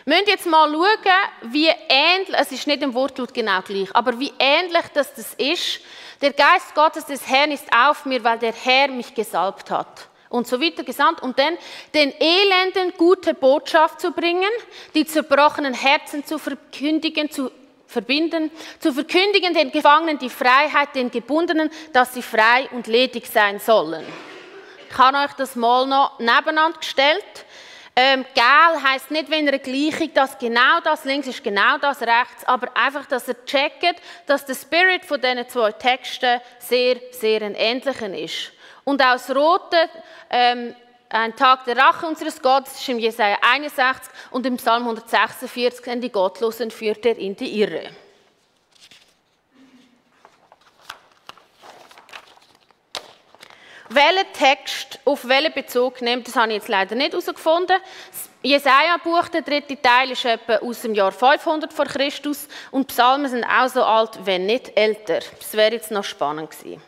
Müssen 0.08 0.26
jetzt 0.26 0.46
mal 0.46 0.72
schauen, 0.72 1.52
wie 1.52 1.68
ähnlich, 1.86 2.34
es 2.34 2.50
ist 2.50 2.66
nicht 2.66 2.80
im 2.82 2.94
Wortlaut 2.94 3.34
genau 3.34 3.60
gleich, 3.60 3.94
aber 3.94 4.18
wie 4.18 4.32
ähnlich 4.38 4.86
das, 4.94 5.12
das 5.12 5.34
ist. 5.34 5.80
Der 6.22 6.32
Geist 6.32 6.74
Gottes 6.74 7.04
des 7.04 7.28
Herrn 7.28 7.50
ist 7.50 7.66
auf 7.76 8.06
mir, 8.06 8.24
weil 8.24 8.38
der 8.38 8.54
Herr 8.54 8.88
mich 8.88 9.12
gesalbt 9.12 9.70
hat. 9.70 10.08
Und 10.30 10.46
so 10.46 10.62
weiter 10.62 10.82
gesandt, 10.82 11.22
um 11.22 11.36
dann 11.36 11.58
den 11.92 12.10
Elenden 12.18 12.94
gute 12.96 13.34
Botschaft 13.34 14.00
zu 14.00 14.12
bringen, 14.12 14.48
die 14.94 15.04
zerbrochenen 15.04 15.74
Herzen 15.74 16.24
zu 16.24 16.38
verkündigen, 16.38 17.30
zu 17.30 17.50
verbinden, 17.86 18.50
zu 18.80 18.94
verkündigen 18.94 19.52
den 19.52 19.70
Gefangenen 19.72 20.18
die 20.18 20.30
Freiheit, 20.30 20.94
den 20.94 21.10
Gebundenen, 21.10 21.68
dass 21.92 22.14
sie 22.14 22.22
frei 22.22 22.66
und 22.72 22.86
ledig 22.86 23.26
sein 23.26 23.60
sollen. 23.60 24.06
Ich 24.90 24.96
habe 24.96 25.18
euch 25.18 25.34
das 25.34 25.54
mal 25.54 25.86
noch 25.86 26.18
nebeneinander 26.18 26.78
gestellt. 26.78 27.44
Ähm, 28.00 28.24
gel 28.32 28.80
heißt 28.80 29.10
nicht, 29.10 29.28
wenn 29.28 29.48
ihr 29.48 29.58
Gleichung, 29.58 30.14
dass 30.14 30.38
genau 30.38 30.78
das 30.84 31.04
links 31.04 31.26
ist, 31.26 31.42
genau 31.42 31.78
das 31.78 32.00
rechts, 32.00 32.44
aber 32.44 32.68
einfach, 32.76 33.06
dass 33.06 33.26
ihr 33.26 33.44
checkt, 33.44 34.00
dass 34.24 34.46
der 34.46 34.54
Spirit 34.54 35.04
von 35.04 35.20
diesen 35.20 35.48
zwei 35.48 35.72
Texten 35.72 36.40
sehr, 36.60 36.98
sehr 37.10 37.42
ein 37.42 37.56
ähnlicher 37.56 38.16
ist. 38.16 38.52
Und 38.84 39.02
auch 39.02 39.14
das 39.14 39.34
Rote, 39.34 39.90
ähm, 40.30 40.76
ein 41.08 41.34
Tag 41.34 41.64
der 41.64 41.76
Rache 41.76 42.06
unseres 42.06 42.40
Gottes 42.40 42.74
ist 42.74 42.88
im 42.88 43.00
Jesaja 43.00 43.36
61 43.42 44.12
und 44.30 44.46
im 44.46 44.58
Psalm 44.58 44.84
146, 44.84 45.90
an 45.90 46.00
die 46.00 46.12
Gottlosen 46.12 46.70
führt 46.70 47.04
er 47.04 47.18
in 47.18 47.34
die 47.34 47.60
Irre. 47.60 47.90
Welchen 53.90 54.33
Text 54.35 55.00
auf 55.04 55.26
welchen 55.26 55.52
Bezug 55.52 56.02
nimmt, 56.02 56.28
das 56.28 56.37
habe 56.37 56.49
ich 56.49 56.59
jetzt 56.59 56.68
leider 56.68 56.95
nicht 56.95 57.12
herausgefunden. 57.12 57.76
Das 58.11 58.30
Jesaja-Buch, 58.42 59.28
der 59.28 59.42
dritte 59.42 59.80
Teil, 59.80 60.11
ist 60.11 60.25
etwa 60.25 60.57
aus 60.57 60.83
dem 60.83 60.95
Jahr 60.95 61.11
500 61.11 61.73
vor 61.73 61.87
Christus 61.87 62.49
und 62.71 62.88
Psalmen 62.88 63.30
sind 63.30 63.45
auch 63.45 63.68
so 63.68 63.83
alt, 63.83 64.18
wenn 64.25 64.47
nicht 64.47 64.76
älter. 64.76 65.21
Das 65.38 65.54
wäre 65.54 65.73
jetzt 65.73 65.90
noch 65.90 66.04
spannend 66.04 66.50
gewesen. 66.50 66.83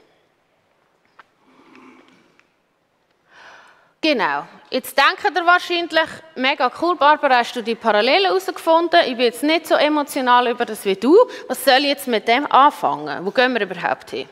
Genau. 4.03 4.47
Jetzt 4.71 4.97
denkt 4.97 5.37
ihr 5.37 5.47
wahrscheinlich, 5.47 6.09
mega 6.35 6.73
cool, 6.81 6.97
Barbara, 6.97 7.39
hast 7.39 7.55
du 7.55 7.63
die 7.63 7.75
Parallelen 7.75 8.27
herausgefunden? 8.27 9.01
Ich 9.07 9.17
bin 9.17 9.27
jetzt 9.27 9.43
nicht 9.43 9.67
so 9.67 9.75
emotional 9.75 10.49
über 10.49 10.65
das 10.65 10.85
wie 10.85 10.97
du. 10.97 11.17
Was 11.49 11.65
soll 11.65 11.81
ich 11.81 11.89
jetzt 11.89 12.09
mit 12.09 12.27
dem 12.27 12.51
anfangen? 12.51 13.25
Wo 13.27 13.31
gehen 13.31 13.53
wir 13.53 13.61
überhaupt 13.61 14.11
hin? 14.11 14.29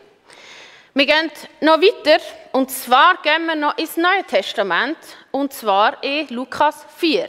Wir 0.98 1.06
gehen 1.06 1.30
noch 1.60 1.80
weiter, 1.80 2.20
und 2.50 2.72
zwar 2.72 3.22
gehen 3.22 3.46
wir 3.46 3.54
noch 3.54 3.78
ins 3.78 3.96
Neue 3.96 4.24
Testament, 4.24 4.96
und 5.30 5.52
zwar 5.52 6.02
in 6.02 6.26
Lukas 6.30 6.84
4. 6.96 7.28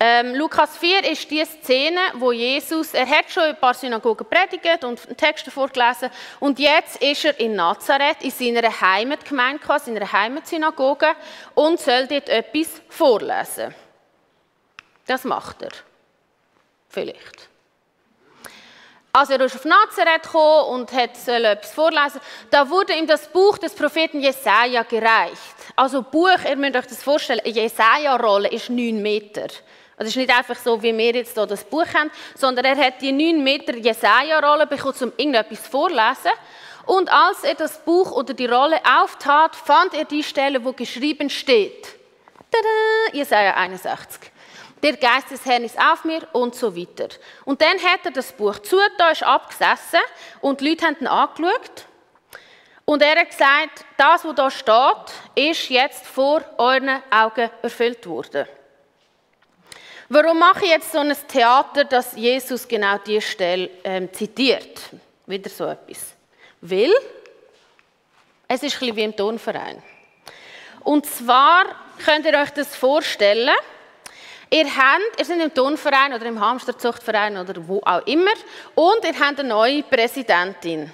Ähm, 0.00 0.34
Lukas 0.34 0.76
4 0.76 1.12
ist 1.12 1.30
die 1.30 1.44
Szene, 1.44 2.00
wo 2.14 2.32
Jesus, 2.32 2.92
er 2.92 3.06
hat 3.06 3.30
schon 3.30 3.44
in 3.44 3.50
ein 3.50 3.60
paar 3.60 3.74
Synagogen 3.74 4.26
predigt 4.28 4.82
und 4.82 5.16
Texte 5.16 5.52
vorgelesen 5.52 6.10
und 6.40 6.58
jetzt 6.58 7.00
ist 7.00 7.24
er 7.24 7.38
in 7.38 7.54
Nazareth, 7.54 8.20
in 8.22 8.32
seiner 8.32 8.80
Heimatgemeinde, 8.80 9.62
in 9.62 9.78
seiner 9.78 10.12
Heimatsynagoge 10.12 11.14
und 11.54 11.78
soll 11.78 12.08
dort 12.08 12.28
etwas 12.28 12.82
vorlesen. 12.88 13.72
Das 15.06 15.22
macht 15.22 15.62
er. 15.62 15.70
Vielleicht. 16.88 17.49
Also 19.12 19.32
er 19.32 19.44
auf 19.44 19.64
Nazareth 19.64 20.22
gekommen 20.22 20.80
und 20.80 20.92
etwas 20.92 21.72
vorlesen. 21.72 22.20
Da 22.50 22.68
wurde 22.70 22.94
ihm 22.94 23.06
das 23.06 23.26
Buch 23.26 23.58
des 23.58 23.74
Propheten 23.74 24.20
Jesaja 24.20 24.84
gereicht. 24.84 25.56
Also 25.74 26.02
Buch, 26.02 26.38
ihr 26.48 26.56
müsst 26.56 26.76
euch 26.76 26.86
das 26.86 27.02
vorstellen, 27.02 27.40
eine 27.44 27.52
Jesaja-Rolle 27.52 28.48
ist 28.48 28.70
neun 28.70 29.02
Meter. 29.02 29.48
Also 29.96 30.08
es 30.08 30.08
ist 30.10 30.16
nicht 30.16 30.30
einfach 30.30 30.56
so, 30.56 30.80
wie 30.82 30.96
wir 30.96 31.12
jetzt 31.12 31.34
hier 31.34 31.46
das 31.46 31.64
Buch 31.64 31.86
haben, 31.92 32.10
sondern 32.34 32.64
er 32.64 32.76
hat 32.76 33.02
die 33.02 33.12
9 33.12 33.42
Meter 33.42 33.74
Jesaja-Rolle 33.76 34.66
bekommen, 34.66 34.94
um 35.00 35.12
irgendetwas 35.16 35.66
vorlesen. 35.66 36.30
Und 36.86 37.12
als 37.12 37.44
er 37.44 37.54
das 37.54 37.78
Buch 37.84 38.12
oder 38.12 38.32
die 38.32 38.46
Rolle 38.46 38.80
auftat, 39.02 39.54
fand 39.56 39.92
er 39.94 40.04
die 40.04 40.22
Stelle, 40.22 40.64
wo 40.64 40.72
geschrieben 40.72 41.28
steht. 41.28 41.86
Tada, 42.50 43.12
Jesaja 43.12 43.54
61. 43.54 44.29
Der 44.82 44.96
Geist 44.96 45.30
des 45.30 45.44
Herrn 45.44 45.64
ist 45.64 45.78
auf 45.78 46.04
mir 46.04 46.26
und 46.32 46.54
so 46.54 46.74
weiter. 46.74 47.08
Und 47.44 47.60
dann 47.60 47.78
hat 47.78 48.00
er 48.04 48.10
das 48.12 48.32
Buch 48.32 48.58
zu, 48.60 48.76
da 48.96 49.10
ist 49.10 49.22
abgesessen 49.22 50.00
und 50.40 50.60
die 50.60 50.70
Leute 50.70 50.86
haben 50.86 50.96
ihn 51.00 51.06
angeschaut. 51.06 51.86
Und 52.86 53.02
er 53.02 53.20
hat 53.20 53.30
gesagt, 53.30 53.84
das, 53.96 54.24
was 54.24 54.34
da 54.34 54.50
steht, 54.50 55.50
ist 55.50 55.68
jetzt 55.68 56.06
vor 56.06 56.42
euren 56.58 57.02
Augen 57.10 57.50
erfüllt 57.62 58.06
worden. 58.06 58.46
Warum 60.08 60.40
mache 60.40 60.64
ich 60.64 60.70
jetzt 60.70 60.90
so 60.90 60.98
ein 60.98 61.14
Theater, 61.28 61.84
dass 61.84 62.16
Jesus 62.16 62.66
genau 62.66 62.98
diese 62.98 63.20
Stelle 63.20 63.70
ähm, 63.84 64.12
zitiert? 64.12 64.80
Wieder 65.26 65.48
so 65.48 65.66
etwas. 65.66 66.16
Weil 66.60 66.90
es 68.48 68.64
ist 68.64 68.74
ein 68.74 68.80
bisschen 68.80 68.96
wie 68.96 69.04
im 69.04 69.16
Tonverein. 69.16 69.80
Und 70.80 71.06
zwar 71.06 71.66
könnt 72.04 72.26
ihr 72.26 72.36
euch 72.36 72.50
das 72.50 72.74
vorstellen, 72.74 73.54
ihr, 74.50 74.64
habt, 74.64 75.18
ihr 75.18 75.24
seid 75.24 75.40
im 75.40 75.54
Tonverein 75.54 76.12
oder 76.12 76.26
im 76.26 76.40
Hamsterzuchtverein 76.40 77.38
oder 77.38 77.54
wo 77.66 77.80
auch 77.84 78.06
immer 78.06 78.32
und 78.74 79.04
ihr 79.04 79.18
habt 79.18 79.40
eine 79.40 79.48
neue 79.48 79.82
Präsidentin. 79.82 80.92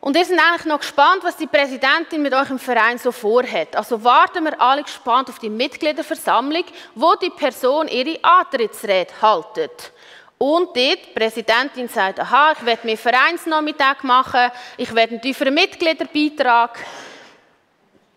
Und 0.00 0.16
wir 0.16 0.24
sind 0.24 0.40
eigentlich 0.40 0.64
noch 0.64 0.80
gespannt, 0.80 1.22
was 1.22 1.36
die 1.36 1.46
Präsidentin 1.46 2.22
mit 2.22 2.34
euch 2.34 2.50
im 2.50 2.58
Verein 2.58 2.98
so 2.98 3.12
vorhat. 3.12 3.76
Also 3.76 4.02
warten 4.02 4.42
wir 4.42 4.60
alle 4.60 4.82
gespannt 4.82 5.28
auf 5.28 5.38
die 5.38 5.48
Mitgliederversammlung, 5.48 6.64
wo 6.96 7.14
die 7.14 7.30
Person 7.30 7.86
ihre 7.86 8.18
Antrittsrede 8.20 9.12
haltet. 9.22 9.92
Und 10.38 10.76
dort, 10.76 10.76
die 10.76 11.12
Präsidentin 11.14 11.86
sagt, 11.86 12.18
aha, 12.18 12.50
ich 12.50 12.66
werde 12.66 12.84
mir 12.84 12.98
Vereinsnachmittag 12.98 14.02
machen, 14.02 14.50
ich 14.76 14.92
werde 14.92 15.12
einen 15.12 15.22
tieferen 15.22 15.54
Mitgliederbeitrag 15.54 16.80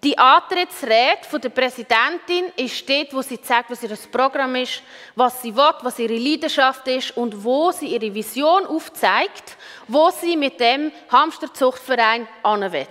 die 0.06 0.18
Antrittsrede 0.20 1.40
der 1.42 1.50
Präsidentin 1.50 2.52
ist 2.56 2.88
dort, 2.88 3.12
wo 3.12 3.24
sie 3.24 3.42
zeigt, 3.42 3.72
was 3.72 3.82
ihr 3.82 3.98
Programm 4.12 4.56
ist, 4.56 4.84
was 5.16 5.42
sie 5.42 5.56
will, 5.56 5.74
was 5.82 5.98
ihre 5.98 6.16
Leidenschaft 6.16 6.88
ist 6.88 7.18
und 7.18 7.44
wo 7.44 7.72
sie 7.72 7.88
ihre 7.88 8.14
Vision 8.14 8.68
aufzeigt, 8.68 9.58
wo 9.88 10.12
sie 10.12 10.38
mit 10.38 10.60
dem 10.60 10.92
Hamsterzuchtverein 11.10 12.28
will. 12.44 12.88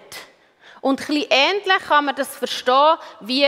Und 0.80 1.08
ein 1.08 1.24
ähnlich 1.30 1.86
kann 1.86 2.06
man 2.06 2.16
das 2.16 2.36
verstehen, 2.36 2.96
wie 3.20 3.46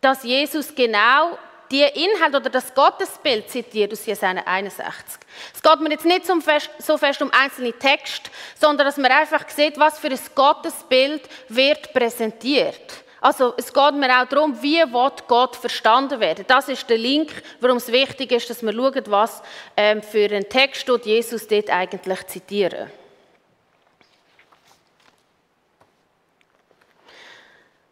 dass 0.00 0.22
Jesus 0.22 0.72
genau 0.72 1.36
die 1.70 1.82
Inhalt 1.82 2.34
oder 2.34 2.50
das 2.50 2.72
Gottesbild 2.72 3.50
zitiert 3.50 3.92
aus 3.92 4.06
Jesaja 4.06 4.42
61. 4.44 5.21
Es 5.54 5.62
geht 5.62 5.80
mir 5.80 5.90
jetzt 5.90 6.04
nicht 6.04 6.26
so 6.26 6.98
fest, 6.98 7.22
um 7.22 7.30
einzelne 7.32 7.72
Texte, 7.72 8.30
sondern 8.58 8.86
dass 8.86 8.96
man 8.96 9.10
einfach 9.10 9.48
sieht, 9.48 9.78
was 9.78 9.98
für 9.98 10.08
ein 10.08 10.20
Gottesbild 10.34 11.28
wird 11.48 11.92
präsentiert. 11.92 13.02
Also 13.22 13.54
es 13.56 13.72
geht 13.72 13.94
mir 13.94 14.20
auch 14.20 14.26
darum, 14.26 14.60
wie 14.62 14.82
Gott 15.28 15.54
verstanden 15.54 16.18
werden. 16.18 16.44
Das 16.48 16.68
ist 16.68 16.90
der 16.90 16.98
Link, 16.98 17.30
warum 17.60 17.76
es 17.76 17.92
wichtig 17.92 18.32
ist, 18.32 18.50
dass 18.50 18.62
wir 18.62 18.72
schauen, 18.72 19.04
was 19.06 19.42
ähm, 19.76 20.02
für 20.02 20.24
einen 20.24 20.48
Text 20.48 20.88
dort 20.88 21.06
Jesus 21.06 21.46
dort 21.46 21.70
eigentlich 21.70 22.26
zitieren. 22.26 22.90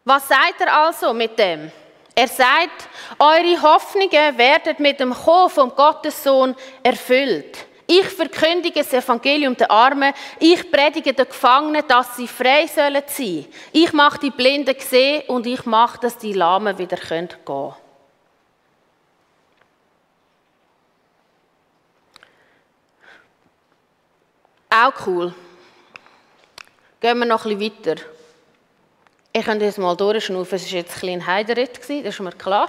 Was 0.05 0.27
sagt 0.27 0.61
er 0.61 0.75
also 0.75 1.13
mit 1.13 1.39
dem? 1.39 1.71
Er 2.21 2.29
sagt, 2.29 2.87
eure 3.19 3.63
Hoffnungen 3.63 4.37
werden 4.37 4.77
mit 4.81 5.01
dem 5.01 5.15
Kommen 5.15 5.49
vom 5.49 5.75
Gottessohn 5.75 6.55
erfüllt. 6.83 7.65
Ich 7.87 8.05
verkündige 8.05 8.81
das 8.81 8.93
Evangelium 8.93 9.57
der 9.57 9.71
Armen. 9.71 10.13
Ich 10.39 10.71
predige 10.71 11.15
den 11.15 11.25
Gefangenen, 11.25 11.83
dass 11.89 12.17
sie 12.17 12.29
frei 12.29 12.67
sollen 12.67 13.03
sein. 13.07 13.47
Ich 13.73 13.95
mache 13.95 14.19
die 14.19 14.31
Blinden 14.31 14.79
sehen 14.79 15.23
und 15.29 15.47
ich 15.47 15.65
mache, 15.65 15.99
dass 15.99 16.19
die 16.19 16.35
Lahmen 16.35 16.77
wieder 16.77 16.99
gehen 16.99 17.31
können. 17.47 17.75
Auch 24.69 25.07
cool. 25.07 25.35
Gehen 27.01 27.19
wir 27.19 27.25
noch 27.25 27.47
ein 27.47 27.59
bisschen 27.59 27.79
weiter. 27.79 28.20
Ich 29.33 29.45
könnte 29.45 29.65
jetzt 29.65 29.79
mal 29.79 29.97
durchschnaufen, 29.97 30.57
es 30.57 30.73
war 30.73 30.79
jetzt 30.79 31.05
ein 31.05 31.25
Heideritt, 31.25 31.79
das 31.79 31.89
ist 31.89 32.21
mir 32.21 32.33
klar. 32.33 32.69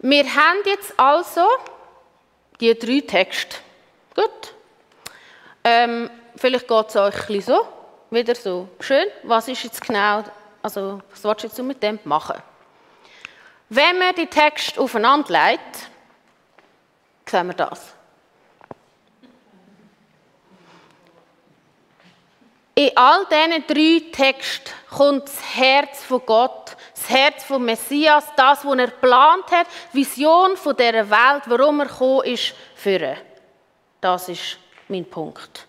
Wir 0.00 0.24
haben 0.24 0.58
jetzt 0.66 0.92
also 0.98 1.46
die 2.60 2.78
drei 2.78 3.00
Texte. 3.00 3.56
Gut. 4.14 4.54
Ähm, 5.64 6.10
vielleicht 6.36 6.68
geht 6.68 6.88
es 6.88 6.96
euch 6.96 7.30
ein 7.30 7.40
so, 7.40 7.66
wieder 8.10 8.34
so. 8.34 8.68
Schön, 8.80 9.06
was 9.22 9.48
ist 9.48 9.64
jetzt 9.64 9.80
genau, 9.80 10.24
also 10.62 11.00
was 11.10 11.24
willst 11.24 11.42
du 11.42 11.46
jetzt 11.46 11.58
mit 11.62 11.82
dem 11.82 11.98
machen? 12.04 12.36
Wenn 13.70 13.98
man 13.98 14.14
die 14.14 14.26
Texte 14.26 14.78
aufeinander 14.78 15.48
legt, 15.48 15.88
sehen 17.28 17.46
wir 17.46 17.54
das. 17.54 17.95
In 22.78 22.90
all 22.94 23.24
diesen 23.24 23.66
drei 23.66 24.02
Texten 24.12 24.70
kommt 24.90 25.28
das 25.28 25.56
Herz 25.56 26.02
von 26.02 26.20
Gott, 26.26 26.76
das 26.94 27.08
Herz 27.08 27.42
von 27.44 27.64
Messias, 27.64 28.26
das, 28.36 28.66
was 28.66 28.78
er 28.78 28.88
geplant 28.88 29.50
hat, 29.50 29.66
Vision 29.94 30.58
von 30.58 30.76
dieser 30.76 31.08
Welt, 31.08 31.44
warum 31.46 31.80
er 31.80 31.86
gekommen 31.86 32.26
ist, 32.26 32.52
führen. 32.74 33.16
Das 33.98 34.28
ist 34.28 34.58
mein 34.88 35.06
Punkt. 35.06 35.65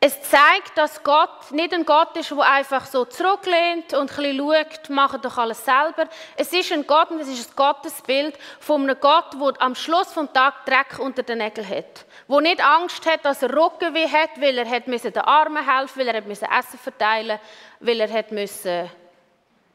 Es 0.00 0.22
zeigt, 0.22 0.76
dass 0.76 1.02
Gott 1.02 1.50
nicht 1.50 1.74
ein 1.74 1.84
Gott 1.84 2.16
ist, 2.16 2.30
der 2.30 2.38
einfach 2.38 2.86
so 2.86 3.04
zurücklehnt 3.04 3.94
und 3.94 4.16
ein 4.16 4.16
bisschen 4.16 4.38
schaut, 4.38 4.90
macht 4.90 5.24
doch 5.24 5.38
alles 5.38 5.64
selber. 5.64 6.08
Es 6.36 6.52
ist 6.52 6.70
ein 6.70 6.86
Gott 6.86 7.10
und 7.10 7.20
es 7.20 7.26
ist 7.26 7.50
ein 7.50 7.56
Gottesbild 7.56 8.38
von 8.60 8.82
einem 8.82 9.00
Gott, 9.00 9.34
der 9.34 9.60
am 9.60 9.74
Schluss 9.74 10.14
des 10.14 10.32
Tages 10.32 10.60
Dreck 10.66 11.00
unter 11.00 11.24
den 11.24 11.38
Nägeln 11.38 11.68
hat. 11.68 12.06
Der 12.28 12.40
nicht 12.40 12.64
Angst 12.64 13.04
hat, 13.06 13.24
dass 13.24 13.42
er 13.42 13.52
Rückenweh 13.52 14.08
hat, 14.08 14.40
weil 14.40 14.58
er 14.58 14.70
hat 14.70 14.86
den 14.86 15.18
Armen 15.18 15.68
helfen 15.68 15.98
weil 15.98 16.08
er 16.08 16.16
hat 16.18 16.28
Essen 16.28 16.78
verteilen 16.78 17.40
weil 17.80 18.00
er 18.00 18.12
hat 18.12 18.30
müssen, 18.30 18.88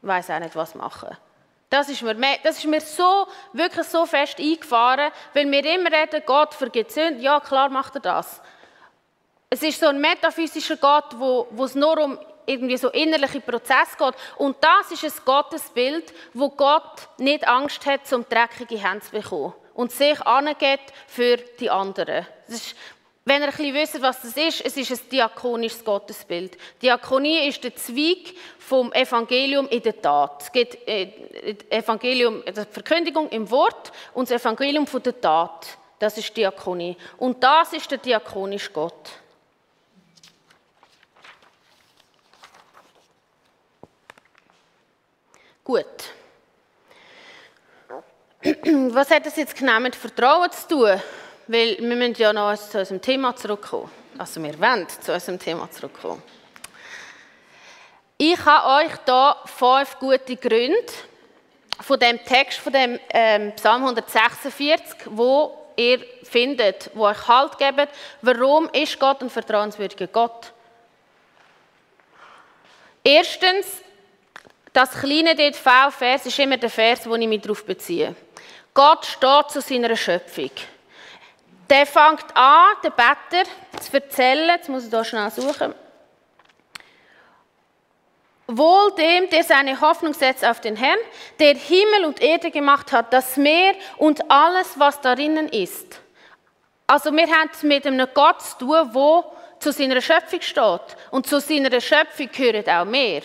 weiß 0.00 0.30
auch 0.30 0.38
nicht 0.38 0.56
was 0.56 0.74
machen. 0.74 1.14
Das 1.68 1.88
ist, 1.90 2.02
mir, 2.02 2.14
das 2.42 2.58
ist 2.58 2.66
mir 2.66 2.80
so, 2.80 3.26
wirklich 3.52 3.86
so 3.86 4.06
fest 4.06 4.38
eingefahren, 4.38 5.10
weil 5.34 5.50
wir 5.50 5.74
immer 5.74 5.90
reden, 5.90 6.22
Gott 6.24 6.54
vergibt 6.54 6.92
Sünden. 6.92 7.20
Ja, 7.20 7.40
klar 7.40 7.68
macht 7.68 7.96
er 7.96 8.00
das. 8.00 8.40
Es 9.54 9.62
ist 9.62 9.78
so 9.78 9.86
ein 9.86 10.00
metaphysischer 10.00 10.76
Gott, 10.76 11.16
wo, 11.16 11.46
wo 11.52 11.64
es 11.64 11.76
nur 11.76 11.96
um 12.02 12.18
irgendwie 12.44 12.76
so 12.76 12.88
innerliche 12.88 13.40
Prozesse 13.40 13.96
geht. 13.96 14.14
Und 14.36 14.56
das 14.60 14.90
ist 14.90 15.04
ein 15.04 15.24
Gottesbild, 15.24 16.12
wo 16.32 16.48
Gott 16.48 17.08
nicht 17.18 17.46
Angst 17.46 17.86
hat, 17.86 18.04
zum 18.04 18.28
dreckige 18.28 18.82
Hände 18.82 19.04
zu 19.04 19.12
bekommen 19.12 19.52
und 19.74 19.92
sich 19.92 20.20
angeht 20.22 20.80
für 21.06 21.36
die 21.36 21.70
anderen. 21.70 22.26
Ist, 22.48 22.74
wenn 23.24 23.42
ihr 23.42 23.46
ein 23.46 23.54
bisschen 23.54 23.74
wisst, 23.74 24.02
was 24.02 24.22
das 24.22 24.36
ist, 24.36 24.60
es 24.66 24.76
ist 24.76 24.90
ein 24.90 25.08
diakonisches 25.08 25.84
Gottesbild. 25.84 26.58
Diakonie 26.82 27.46
ist 27.46 27.62
der 27.62 27.76
Zweig 27.76 28.34
vom 28.58 28.92
Evangelium 28.92 29.68
in 29.68 29.82
der 29.82 30.02
Tat. 30.02 30.42
Es 30.42 30.50
gibt 30.50 30.76
äh, 30.88 31.12
Evangelium, 31.70 32.42
die 32.44 32.64
Verkündigung 32.72 33.28
im 33.28 33.48
Wort 33.52 33.92
und 34.14 34.28
das 34.28 34.42
Evangelium 34.42 34.88
von 34.88 35.00
der 35.00 35.20
Tat. 35.20 35.78
Das 36.00 36.18
ist 36.18 36.36
Diakonie. 36.36 36.96
Und 37.18 37.40
das 37.40 37.72
ist 37.72 37.88
der 37.88 37.98
diakonische 37.98 38.72
Gott. 38.72 39.23
Gut. 45.64 45.86
Was 48.92 49.10
hat 49.10 49.24
das 49.24 49.36
jetzt 49.36 49.56
genau 49.56 49.80
mit 49.80 49.96
Vertrauen 49.96 50.52
zu 50.52 50.68
tun? 50.68 51.02
Weil 51.46 51.78
wir 51.78 51.96
müssen 51.96 52.14
ja 52.16 52.34
noch 52.34 52.54
zu 52.54 52.78
unserem 52.80 53.00
Thema 53.00 53.34
zurückkommen. 53.34 53.90
Also 54.18 54.42
wir 54.42 54.60
wollen 54.60 54.86
zu 54.88 55.12
unserem 55.12 55.38
Thema 55.38 55.70
zurückkommen. 55.70 56.22
Ich 58.18 58.44
habe 58.44 58.84
euch 58.84 58.92
hier 59.06 59.36
fünf 59.46 59.98
gute 59.98 60.36
Gründe 60.36 60.92
von 61.80 61.98
dem 61.98 62.22
Text, 62.22 62.58
von 62.58 62.72
dem 62.72 63.00
ähm, 63.08 63.52
Psalm 63.56 63.82
146, 63.82 65.06
wo 65.06 65.58
ihr 65.76 66.04
findet, 66.24 66.90
wo 66.92 67.06
euch 67.06 67.26
Halt 67.26 67.56
gebt, 67.56 67.88
warum 68.20 68.68
ist 68.68 69.00
Gott 69.00 69.22
ein 69.22 69.30
vertrauenswürdiger 69.30 70.08
Gott? 70.08 70.52
Erstens, 73.02 73.82
das 74.74 74.90
kleine 74.90 75.34
DV-Vers 75.34 76.26
ist 76.26 76.38
immer 76.38 76.58
der 76.58 76.68
Vers, 76.68 77.08
wo 77.08 77.14
ich 77.14 77.28
mich 77.28 77.40
darauf 77.40 77.64
beziehe. 77.64 78.14
Gott 78.74 79.06
steht 79.06 79.50
zu 79.50 79.60
seiner 79.60 79.96
Schöpfung. 79.96 80.50
Der 81.70 81.86
fängt 81.86 82.36
an, 82.36 82.76
der 82.82 82.90
Better, 82.90 83.48
zu 83.80 83.94
erzählen, 83.94 84.48
jetzt 84.48 84.68
muss 84.68 84.84
ich 84.84 84.90
hier 84.90 85.04
schnell 85.04 85.30
suchen, 85.30 85.74
Wohl 88.46 88.92
dem, 88.98 89.30
der 89.30 89.42
seine 89.42 89.80
Hoffnung 89.80 90.12
setzt 90.12 90.44
auf 90.44 90.60
den 90.60 90.76
Herrn, 90.76 90.98
der 91.40 91.54
Himmel 91.54 92.04
und 92.04 92.20
Erde 92.20 92.50
gemacht 92.50 92.92
hat, 92.92 93.10
das 93.10 93.38
Meer 93.38 93.74
und 93.96 94.30
alles, 94.30 94.78
was 94.78 95.00
darinnen 95.00 95.48
ist. 95.48 95.98
Also 96.86 97.10
wir 97.10 97.26
haben 97.26 97.48
es 97.50 97.62
mit 97.62 97.86
einem 97.86 98.06
Gott 98.12 98.42
zu 98.42 98.58
tun, 98.58 98.90
der 98.94 99.24
zu 99.60 99.72
seiner 99.72 100.02
Schöpfung 100.02 100.42
steht. 100.42 100.96
Und 101.10 101.26
zu 101.26 101.40
seiner 101.40 101.80
Schöpfung 101.80 102.28
gehört 102.30 102.68
auch 102.68 102.84
mehr. 102.84 103.22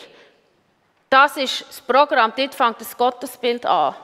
Das 1.10 1.38
ist 1.38 1.66
das 1.68 1.82
Programm, 1.82 2.34
dort 2.36 2.54
fängt 2.54 2.82
das 2.82 2.96
Gottesbild 2.96 3.66
an. 3.66 3.96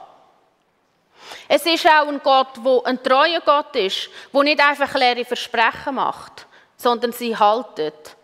Es 1.48 1.64
ist 1.64 1.86
auch 1.86 2.08
ein 2.08 2.20
Gott, 2.22 2.56
der 2.64 2.86
ein 2.86 3.02
treuer 3.02 3.40
Gott 3.44 3.74
ist, 3.76 4.08
der 4.32 4.42
nicht 4.42 4.60
einfach 4.60 4.94
leere 4.94 5.24
Versprechen 5.24 5.94
macht, 5.94 6.46
sondern 6.76 7.12
sie 7.12 7.36
haltet. 7.36 8.16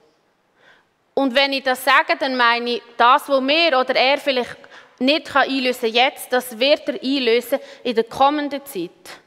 Und 1.14 1.35
wenn 1.35 1.53
ich 1.53 1.62
das 1.62 1.85
sage, 1.85 2.16
dann 2.18 2.37
meine 2.37 2.71
ich, 2.71 2.83
das, 2.97 3.29
was 3.29 3.42
wir 3.42 3.79
oder 3.79 3.95
er 3.95 4.18
vielleicht 4.18 4.57
nicht 4.99 5.35
einlösen 5.35 5.92
kann 5.92 5.95
jetzt, 5.95 6.33
das 6.33 6.59
wird 6.59 6.88
er 6.88 7.03
einlösen 7.03 7.59
in 7.83 7.95
der 7.95 8.05
kommenden 8.05 8.64
Zeit. 8.64 9.22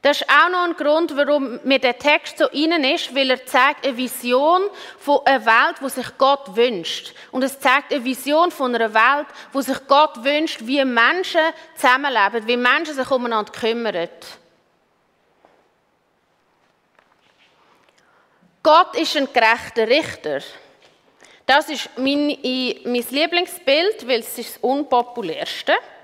Das 0.00 0.20
ist 0.20 0.30
auch 0.30 0.48
noch 0.48 0.64
ein 0.64 0.76
Grund, 0.76 1.16
warum 1.16 1.58
mir 1.64 1.80
der 1.80 1.98
Text 1.98 2.38
so 2.38 2.46
innen 2.48 2.84
ist, 2.84 3.12
weil 3.16 3.30
er 3.30 3.44
zeigt 3.44 3.84
eine 3.84 3.96
Vision 3.96 4.62
von 4.98 5.26
einer 5.26 5.44
Welt, 5.44 5.76
wo 5.80 5.88
sich 5.88 6.06
Gott 6.16 6.54
wünscht. 6.54 7.14
Und 7.32 7.42
es 7.42 7.58
zeigt 7.58 7.92
eine 7.92 8.04
Vision 8.04 8.52
von 8.52 8.72
einer 8.74 8.94
Welt, 8.94 9.26
wo 9.52 9.60
sich 9.60 9.78
Gott 9.88 10.22
wünscht, 10.22 10.60
wie 10.62 10.84
Menschen 10.84 11.40
zusammenleben, 11.74 12.46
wie 12.46 12.56
Menschen 12.56 12.94
sich 12.94 13.10
umeinander 13.10 13.50
kümmern. 13.50 14.08
Gott 18.62 18.96
ist 18.96 19.16
ein 19.16 19.28
gerechter 19.32 19.88
Richter. 19.88 20.40
Das 21.44 21.68
ist 21.70 21.90
mein, 21.96 22.38
mein 22.84 23.04
Lieblingsbild, 23.10 24.06
weil 24.06 24.20
es 24.20 24.38
ist 24.38 24.56
das 24.56 24.62
unpopulärste 24.62 25.72
ist. 25.72 25.97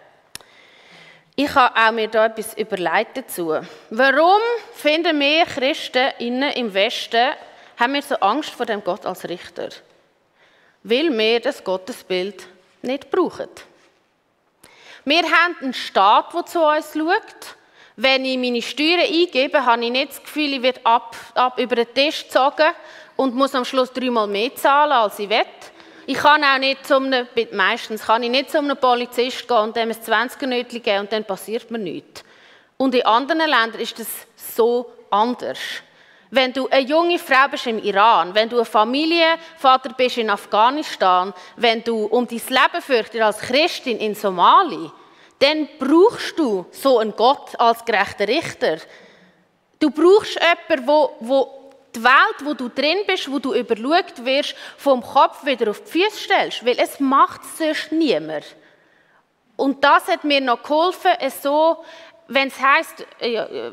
Ich 1.37 1.53
habe 1.53 1.75
auch 1.77 1.91
mir 1.91 2.07
da 2.07 2.27
etwas 2.27 2.55
überlegt 2.55 3.17
dazu. 3.17 3.59
Warum 3.91 4.41
finden 4.73 5.19
wir 5.19 5.45
Christen 5.47 6.13
innen 6.21 6.53
im 6.53 6.73
Westen, 6.73 7.33
haben 7.77 7.95
wir 7.95 8.03
so 8.03 8.15
Angst 8.17 8.51
vor 8.51 8.67
dem 8.67 8.85
Gott 8.85 9.05
als 9.05 9.29
Richter? 9.29 9.71
Weil 10.85 11.11
wir 11.17 11.41
das 11.41 11.65
Gottesbild 11.65 12.47
nicht 12.83 13.11
brauchen. 13.11 13.49
Wir 15.05 15.23
haben 15.23 15.57
einen 15.61 15.75
Staat, 15.75 16.33
der 16.33 16.47
zu 16.47 16.63
uns 16.63 16.93
schaut. 16.95 17.57
Wenn 17.97 18.25
ich 18.25 18.39
meine 18.39 18.63
Steuern 18.63 19.01
eingebe, 19.01 19.67
habe 19.67 19.85
ich 19.85 19.91
nicht 19.91 20.11
das 20.11 20.23
Gefühl, 20.23 20.55
ich 20.55 20.63
werde 20.63 20.81
ab, 20.85 21.17
ab 21.35 21.59
über 21.59 21.75
den 21.75 21.93
Tisch 21.93 22.25
gezogen 22.25 22.73
und 23.17 23.35
muss 23.35 23.57
am 23.57 23.65
Schluss 23.65 23.93
dreimal 23.93 24.29
mehr 24.29 24.55
zahlen, 24.55 24.93
als 24.93 25.19
ich 25.19 25.29
will. 25.29 25.45
Ich 26.07 26.19
kann 26.19 26.45
auch 26.45 26.59
nicht 26.59 26.87
zu 26.87 26.97
einem, 26.97 27.27
meistens 27.53 28.03
kann 28.03 28.23
ich 28.23 28.31
nicht 28.31 28.51
zu 28.51 28.59
einem 28.59 28.77
Polizist 28.77 29.49
gehen 29.49 29.57
und 29.57 29.77
dem 29.77 29.89
ein 29.89 30.03
20 30.03 30.43
Nötchen 30.43 30.83
geben 30.83 31.01
und 31.01 31.13
dann 31.13 31.25
passiert 31.25 31.71
mir 31.71 31.79
nichts. 31.79 32.23
Und 32.77 32.95
in 32.95 33.07
anderen 33.07 33.49
Ländern 33.49 33.81
ist 33.81 33.99
das 33.99 34.09
so 34.37 34.93
anders. 35.11 35.59
Wenn 36.31 36.53
du 36.53 36.69
eine 36.69 36.87
junge 36.87 37.19
Frau 37.19 37.49
bist 37.51 37.67
im 37.67 37.79
Iran, 37.79 38.35
wenn 38.35 38.49
du 38.49 38.59
ein 38.59 38.67
Familienvater 38.67 39.95
bist 39.97 40.19
in 40.19 40.29
Afghanistan, 40.29 41.33
wenn 41.57 41.83
du 41.83 42.07
um 42.07 42.27
dein 42.27 42.41
Leben 42.49 42.83
fürchtest 42.83 43.23
als 43.23 43.39
Christin 43.39 43.99
in 43.99 44.15
Somali, 44.15 44.91
dann 45.39 45.69
brauchst 45.79 46.39
du 46.39 46.67
so 46.71 46.99
einen 46.99 47.15
Gott 47.15 47.59
als 47.59 47.85
gerechter 47.85 48.29
Richter. 48.29 48.79
Du 49.79 49.91
brauchst 49.91 50.39
jemanden, 50.41 50.87
der 50.87 51.47
die 51.95 52.03
Welt, 52.03 52.45
wo 52.45 52.55
du 52.55 52.69
drin 52.69 52.99
bist, 53.07 53.31
wo 53.31 53.39
du 53.39 53.55
überschaut 53.55 54.25
wirst, 54.25 54.55
vom 54.77 55.03
Kopf 55.03 55.45
wieder 55.45 55.71
auf 55.71 55.83
die 55.83 56.03
Füße 56.03 56.19
stellst, 56.19 56.67
weil 56.67 56.79
es 56.79 57.01
macht 57.01 57.43
sonst 57.57 57.93
niemand. 57.93 58.45
Und 59.57 59.85
das 59.85 60.09
hat 60.09 60.25
mir 60.25 60.41
noch 60.41 60.63
geholfen, 60.63 61.13
es 61.21 61.43
so, 61.43 61.85
wenn 62.29 62.49
es 62.49 62.61
heisst, 62.61 63.07
äh, 63.21 63.35
äh, 63.35 63.73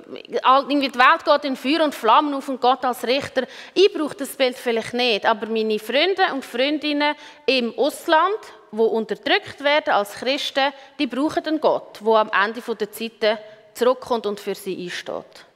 die 0.67 0.93
Welt 0.95 1.25
geht 1.25 1.45
in 1.45 1.55
Feuer 1.55 1.83
und 1.83 1.95
Flammen 1.95 2.33
auf 2.33 2.49
und 2.49 2.59
Gott 2.59 2.83
als 2.83 3.05
Richter, 3.05 3.47
ich 3.73 3.91
brauche 3.93 4.15
das 4.15 4.35
Bild 4.35 4.57
vielleicht 4.57 4.93
nicht, 4.93 5.25
aber 5.25 5.47
meine 5.47 5.79
Freunde 5.79 6.23
und 6.33 6.43
Freundinnen 6.43 7.15
im 7.45 7.77
Ausland, 7.77 8.37
wo 8.71 8.85
unterdrückt 8.85 9.63
werden 9.63 9.93
als 9.93 10.13
Christen, 10.15 10.73
die 10.99 11.07
brauchen 11.07 11.45
einen 11.45 11.61
Gott, 11.61 11.99
der 12.01 12.13
am 12.13 12.29
Ende 12.29 12.61
der 12.61 12.91
Zeiten 12.91 13.37
zurückkommt 13.73 14.25
und 14.25 14.39
für 14.39 14.55
sie 14.55 14.83
einsteht. 14.83 15.50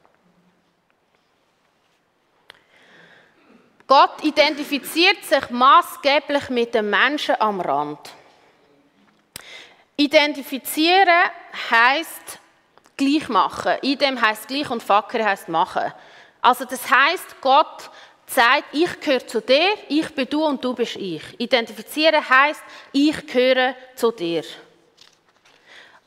Gott 3.88 4.24
identifiziert 4.24 5.24
sich 5.24 5.50
maßgeblich 5.50 6.50
mit 6.50 6.74
den 6.74 6.90
Menschen 6.90 7.40
am 7.40 7.62
Rand. 7.62 8.00
Identifizieren 9.96 11.30
heißt 11.70 12.40
gleich 12.98 13.30
machen. 13.30 13.78
Idem 13.82 14.20
heißt 14.20 14.48
gleich 14.48 14.70
und 14.72 14.82
Facker 14.82 15.24
heißt 15.24 15.50
machen. 15.50 15.94
Also 16.42 16.66
das 16.66 16.90
heißt, 16.90 17.40
Gott 17.42 17.90
sagt, 18.26 18.74
ich 18.74 19.00
gehöre 19.00 19.28
zu 19.28 19.40
dir, 19.42 19.76
ich 19.88 20.14
bin 20.16 20.28
du 20.30 20.44
und 20.44 20.64
du 20.64 20.74
bist 20.74 20.96
ich. 20.96 21.22
Identifizieren 21.40 22.28
heißt, 22.28 22.64
ich 22.92 23.28
gehöre 23.28 23.76
zu 23.96 24.12
dir. 24.12 24.44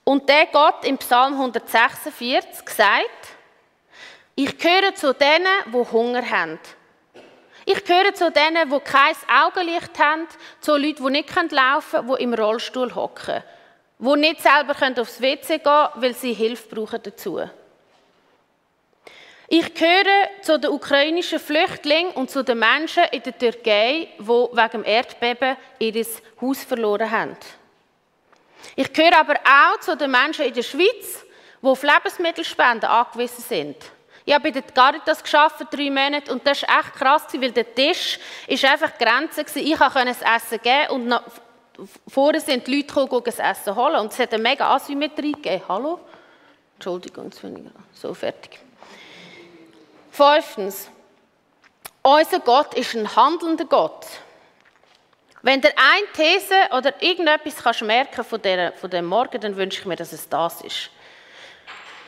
Und 0.04 0.28
der 0.28 0.46
Gott 0.46 0.84
im 0.84 0.98
Psalm 0.98 1.34
146 1.34 2.68
sagt, 2.68 3.28
ich 4.34 4.58
gehöre 4.58 4.94
zu 4.94 5.14
denen, 5.14 5.46
die 5.66 5.92
Hunger 5.92 6.28
haben. 6.28 6.58
Ich 7.70 7.84
gehöre 7.84 8.14
zu 8.14 8.30
denen, 8.30 8.70
die 8.70 8.80
kein 8.80 9.14
Augenlicht 9.30 9.98
haben, 9.98 10.26
zu 10.58 10.78
Leuten, 10.78 11.04
die 11.04 11.10
nicht 11.10 11.52
laufen 11.52 12.00
können, 12.00 12.16
die 12.16 12.22
im 12.22 12.32
Rollstuhl 12.32 12.94
hocken, 12.94 13.44
die 13.98 14.16
nicht 14.16 14.40
selber 14.40 14.74
aufs 14.98 15.20
WC 15.20 15.58
gehen 15.58 15.62
können, 15.62 15.88
weil 15.96 16.14
sie 16.14 16.32
Hilfe 16.32 16.74
brauchen 16.74 17.02
dazu. 17.02 17.42
Ich 19.48 19.74
gehöre 19.74 20.30
zu 20.40 20.58
den 20.58 20.70
ukrainischen 20.70 21.38
Flüchtlingen 21.38 22.12
und 22.12 22.30
zu 22.30 22.42
den 22.42 22.58
Menschen 22.58 23.04
in 23.12 23.22
der 23.22 23.36
Türkei, 23.36 24.08
die 24.18 24.26
wegen 24.26 24.70
dem 24.72 24.84
Erdbeben 24.84 25.58
ihr 25.78 26.06
Haus 26.40 26.64
verloren 26.64 27.10
haben. 27.10 27.36
Ich 28.76 28.90
gehöre 28.94 29.18
aber 29.18 29.34
auch 29.44 29.80
zu 29.80 29.94
den 29.94 30.10
Menschen 30.10 30.46
in 30.46 30.54
der 30.54 30.62
Schweiz, 30.62 31.22
die 31.60 31.66
auf 31.66 31.82
Lebensmittelspenden 31.82 32.88
angewiesen 32.88 33.44
sind. 33.46 33.76
Ich 34.28 34.34
habe 34.34 34.42
bei 34.42 34.60
der 34.60 34.60
Caritas 34.60 35.22
geschafft, 35.22 35.64
drei 35.70 35.88
Monate, 35.88 36.30
und 36.30 36.46
das 36.46 36.60
war 36.60 36.80
echt 36.80 36.92
krass, 36.96 37.22
weil 37.32 37.50
der 37.50 37.74
Tisch 37.74 38.18
ist 38.46 38.62
einfach 38.62 38.90
die 38.90 39.02
Grenze 39.02 39.40
war. 39.40 39.56
Ich 39.56 39.78
konnte 39.78 40.00
ein 40.00 40.08
Essen 40.08 40.60
geben 40.62 40.90
und 40.90 41.06
nach, 41.06 41.22
vorne 42.06 42.38
sind 42.38 42.66
die 42.66 42.76
Leute 42.76 42.88
gekommen, 42.88 43.22
das 43.24 43.38
Essen 43.38 43.74
holen. 43.74 43.96
Und 43.96 44.12
es 44.12 44.18
hat 44.18 44.34
eine 44.34 44.42
mega 44.42 44.68
Asymmetrie 44.74 45.32
gegeben. 45.32 45.62
Hallo? 45.66 46.00
Entschuldigung, 46.74 47.30
so 47.94 48.12
fertig. 48.12 48.60
Fünftens. 50.10 50.90
Unser 52.02 52.40
Gott 52.40 52.74
ist 52.74 52.94
ein 52.94 53.16
handelnder 53.16 53.64
Gott. 53.64 54.04
Wenn 55.40 55.62
der 55.62 55.72
eine 55.78 56.06
These 56.12 56.76
oder 56.76 57.02
irgendetwas 57.02 57.56
kannst 57.62 57.80
merken 57.80 58.22
von, 58.22 58.42
der, 58.42 58.74
von 58.74 58.90
dem 58.90 59.06
Morgen, 59.06 59.40
dann 59.40 59.56
wünsche 59.56 59.80
ich 59.80 59.86
mir, 59.86 59.96
dass 59.96 60.12
es 60.12 60.28
das 60.28 60.60
ist 60.60 60.90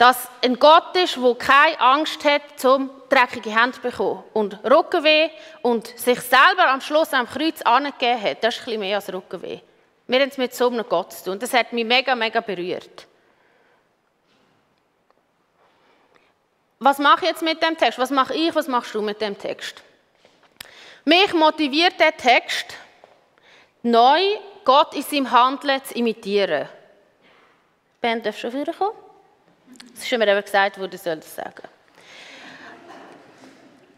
dass 0.00 0.28
ein 0.42 0.58
Gott 0.58 0.96
ist, 0.96 1.16
der 1.16 1.34
keine 1.34 1.78
Angst 1.78 2.24
hat, 2.24 2.40
zum 2.56 2.88
dreckige 3.10 3.54
Hände 3.54 3.72
zu 3.72 3.82
bekommen 3.82 4.24
und 4.32 4.58
Rückenweh 4.64 5.28
und 5.60 5.88
sich 5.88 6.18
selber 6.22 6.68
am 6.68 6.80
Schluss 6.80 7.12
am 7.12 7.28
Kreuz 7.28 7.60
angegeben 7.60 8.22
hat. 8.22 8.42
Das 8.42 8.54
ist 8.54 8.60
ein 8.62 8.64
bisschen 8.64 8.80
mehr 8.80 8.96
als 8.96 9.12
Rückenweh. 9.12 9.60
Wir 10.06 10.20
haben 10.20 10.30
es 10.30 10.38
mit 10.38 10.54
so 10.54 10.68
einem 10.68 10.88
Gott 10.88 11.12
zu 11.12 11.24
tun. 11.24 11.38
Das 11.38 11.52
hat 11.52 11.74
mich 11.74 11.84
mega, 11.84 12.14
mega 12.14 12.40
berührt. 12.40 13.06
Was 16.78 16.96
mache 16.96 17.26
ich 17.26 17.32
jetzt 17.32 17.42
mit 17.42 17.62
dem 17.62 17.76
Text? 17.76 17.98
Was 17.98 18.08
mache 18.08 18.32
ich, 18.32 18.54
was 18.54 18.68
machst 18.68 18.94
du 18.94 19.02
mit 19.02 19.20
dem 19.20 19.36
Text? 19.36 19.82
Mich 21.04 21.34
motiviert 21.34 22.00
der 22.00 22.16
Text, 22.16 22.74
neu 23.82 24.22
Gott 24.64 24.94
in 24.94 25.02
seinem 25.02 25.30
Handeln 25.30 25.84
zu 25.84 25.92
imitieren. 25.92 26.70
Ben, 28.00 28.22
darfst 28.22 28.42
du 28.44 28.50
schon 28.50 28.60
wieder 28.60 28.72
kommen? 28.72 29.09
Es 29.94 30.04
ist 30.04 30.18
mir 30.18 30.28
eben 30.28 30.42
gesagt 30.42 30.78
worden, 30.78 30.94
ich 30.94 31.02
soll 31.02 31.16
das 31.16 31.34
sagen. 31.34 31.68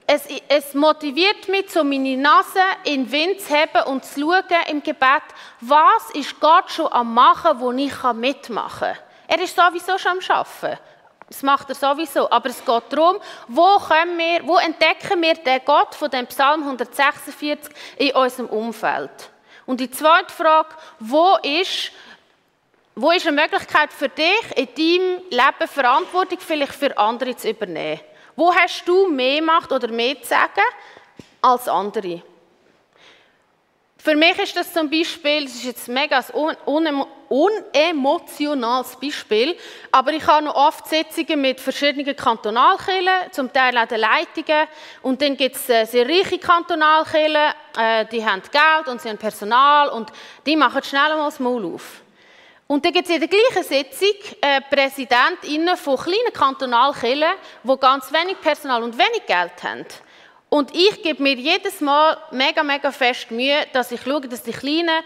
Es, 0.07 0.23
es, 0.49 0.75
motiviert 0.75 1.49
mich, 1.49 1.71
so 1.71 1.85
meine 1.85 2.17
Nase 2.17 2.61
in 2.85 3.05
den 3.05 3.13
Wind 3.13 3.41
zu 3.41 3.55
haben 3.55 3.91
und 3.91 4.05
zu 4.05 4.21
schauen 4.21 4.43
im 4.69 4.83
Gebet, 4.83 5.23
was 5.61 6.11
ist 6.15 6.39
Gott 6.41 6.71
schon 6.71 6.93
am 6.93 7.15
Machen, 7.15 7.61
wo 7.61 7.73
ich 7.73 8.03
mitmachen 8.15 8.89
kann. 8.89 8.99
Er 9.29 9.41
ist 9.41 9.57
sowieso 9.57 9.97
schon 9.97 10.13
am 10.13 10.19
Arbeiten. 10.29 10.79
Das 11.29 11.43
macht 11.43 11.71
er 11.71 11.75
sowieso. 11.75 12.31
Aber 12.31 12.51
es 12.51 12.63
geht 12.63 12.83
darum, 12.91 13.17
wo, 13.49 13.63
wir, 13.63 14.47
wo 14.47 14.59
entdecken 14.59 15.23
wir 15.23 15.35
den 15.35 15.61
Gott 15.65 15.95
von 15.95 16.11
dem 16.11 16.27
Psalm 16.27 16.63
146 16.63 17.75
in 17.97 18.15
unserem 18.15 18.49
Umfeld? 18.49 19.31
Und 19.65 19.81
die 19.81 19.91
zweite 19.91 20.31
Frage, 20.31 20.69
wo 20.99 21.39
ist 21.43 21.93
wo 22.95 23.11
ist 23.11 23.27
eine 23.27 23.41
Möglichkeit 23.41 23.93
für 23.93 24.09
dich, 24.09 24.57
in 24.57 24.69
deinem 24.75 25.23
Leben 25.31 25.69
Verantwortung 25.69 26.39
vielleicht 26.41 26.75
für 26.75 26.97
andere 26.99 27.35
zu 27.37 27.51
übernehmen? 27.51 28.01
Wo 28.37 28.55
hast 28.55 28.87
du 28.87 29.09
mehr 29.09 29.43
Macht 29.43 29.73
oder 29.73 29.89
mehr 29.89 30.21
zu 30.21 30.29
sagen 30.29 30.63
als 31.41 31.69
andere? 31.69 32.23
Für 33.97 34.17
mich 34.17 34.37
ist 34.41 34.57
das 34.57 34.73
zum 34.73 34.91
Beispiel, 34.91 35.45
das 35.45 35.55
ist 35.55 35.65
jetzt 35.65 35.89
mega 35.89 36.19
ein 36.19 36.57
un 36.67 37.07
unemotionales 37.29 38.97
Beispiel, 38.97 39.57
aber 39.93 40.13
ich 40.13 40.27
habe 40.27 40.45
noch 40.45 40.55
oft 40.55 40.89
Sitzungen 40.89 41.41
mit 41.41 41.61
verschiedenen 41.61 42.15
Kantonalkirchen, 42.15 43.31
zum 43.31 43.53
Teil 43.53 43.79
auch 43.79 43.87
den 43.87 44.01
Leitungen, 44.01 44.67
und 45.03 45.23
dann 45.23 45.37
gibt 45.37 45.57
es 45.57 45.69
äh, 45.69 45.87
sehr 45.87 46.07
reiche 46.07 46.39
Kantonalkirchen, 46.39 47.55
äh, 47.79 48.05
die 48.07 48.23
haben 48.27 48.43
Geld 48.43 48.89
und 48.89 49.01
sie 49.01 49.09
haben 49.09 49.19
Personal 49.19 49.89
und 49.91 50.11
die 50.45 50.57
machen 50.57 50.83
schnell 50.83 51.17
mal 51.17 51.27
das 51.27 51.39
Maul 51.39 51.65
auf. 51.75 52.02
Und 52.73 52.87
dann 52.87 52.93
gibt 52.95 53.07
es 53.07 53.15
in 53.15 53.21
der 53.21 53.29
gleichen 53.29 53.69
Sitzung 53.69 54.17
Präsidentinnen 54.71 55.77
von 55.77 55.99
kleinen 55.99 56.33
Kantonalkirchen, 56.33 57.35
die 57.65 57.77
ganz 57.77 58.11
wenig 58.11 58.41
Personal 58.41 58.83
und 58.83 58.97
wenig 58.97 59.27
Geld 59.27 59.63
haben. 59.63 59.85
Und 60.49 60.75
ich 60.75 61.03
gebe 61.03 61.23
mir 61.23 61.35
jedes 61.35 61.83
Mal 61.83 62.17
mega, 62.31 62.63
mega 62.63 62.91
fest 62.91 63.31
Mühe, 63.31 63.67
dass 63.75 63.93
ich 63.93 64.01
schaue, 64.01 64.23
dass 64.23 64.43
die 64.43 64.53
kleinen, 64.53 65.03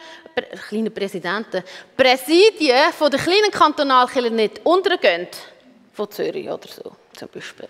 kleinen 0.69 0.95
Präsidenten, 0.95 1.65
Präsidien 1.97 2.93
von 2.97 3.11
den 3.11 3.19
kleinen 3.19 3.51
Kantonalkirchen 3.51 4.37
nicht 4.37 4.65
untergehen. 4.65 5.27
Von 5.93 6.09
Zürich 6.09 6.49
oder 6.49 6.69
so, 6.69 6.93
zum 7.15 7.29
Beispiel. 7.35 7.67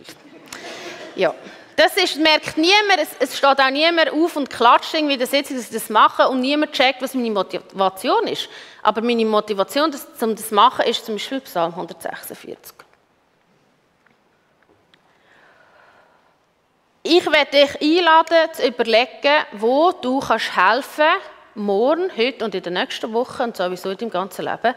Ja. 1.14 1.34
Das 1.76 1.94
ist, 1.98 2.16
merkt 2.16 2.56
niemand, 2.56 3.00
es, 3.02 3.08
es, 3.18 3.36
steht 3.36 3.60
auch 3.60 3.70
niemand 3.70 4.10
auf 4.10 4.34
und 4.36 4.48
klatscht 4.48 4.94
irgendwie 4.94 5.18
der 5.18 5.26
Sitzung, 5.26 5.56
dass 5.56 5.66
ich 5.66 5.72
das 5.72 5.90
mache 5.90 6.26
und 6.26 6.40
niemand 6.40 6.72
checkt, 6.72 7.02
was 7.02 7.12
meine 7.12 7.30
Motivation 7.30 8.26
ist. 8.26 8.48
Aber 8.82 9.02
meine 9.02 9.26
Motivation, 9.26 9.90
das, 9.90 10.06
um 10.22 10.34
das 10.34 10.48
zu 10.48 10.54
machen, 10.54 10.86
ist 10.86 11.04
zum 11.04 11.16
Beispiel 11.16 11.40
Psalm 11.42 11.72
146. 11.72 12.74
Ich 17.02 17.26
werde 17.26 17.50
dich 17.50 17.80
einladen, 17.80 18.54
zu 18.54 18.66
überlegen, 18.66 19.44
wo 19.52 19.92
du 19.92 20.20
kannst 20.20 20.56
helfen 20.56 21.04
morgen, 21.56 22.10
heute 22.16 22.44
und 22.44 22.54
in 22.54 22.62
der 22.62 22.72
nächsten 22.72 23.12
Woche 23.12 23.42
und 23.42 23.56
sowieso 23.56 23.90
in 23.90 23.98
deinem 23.98 24.10
ganzen 24.10 24.44
Leben. 24.44 24.74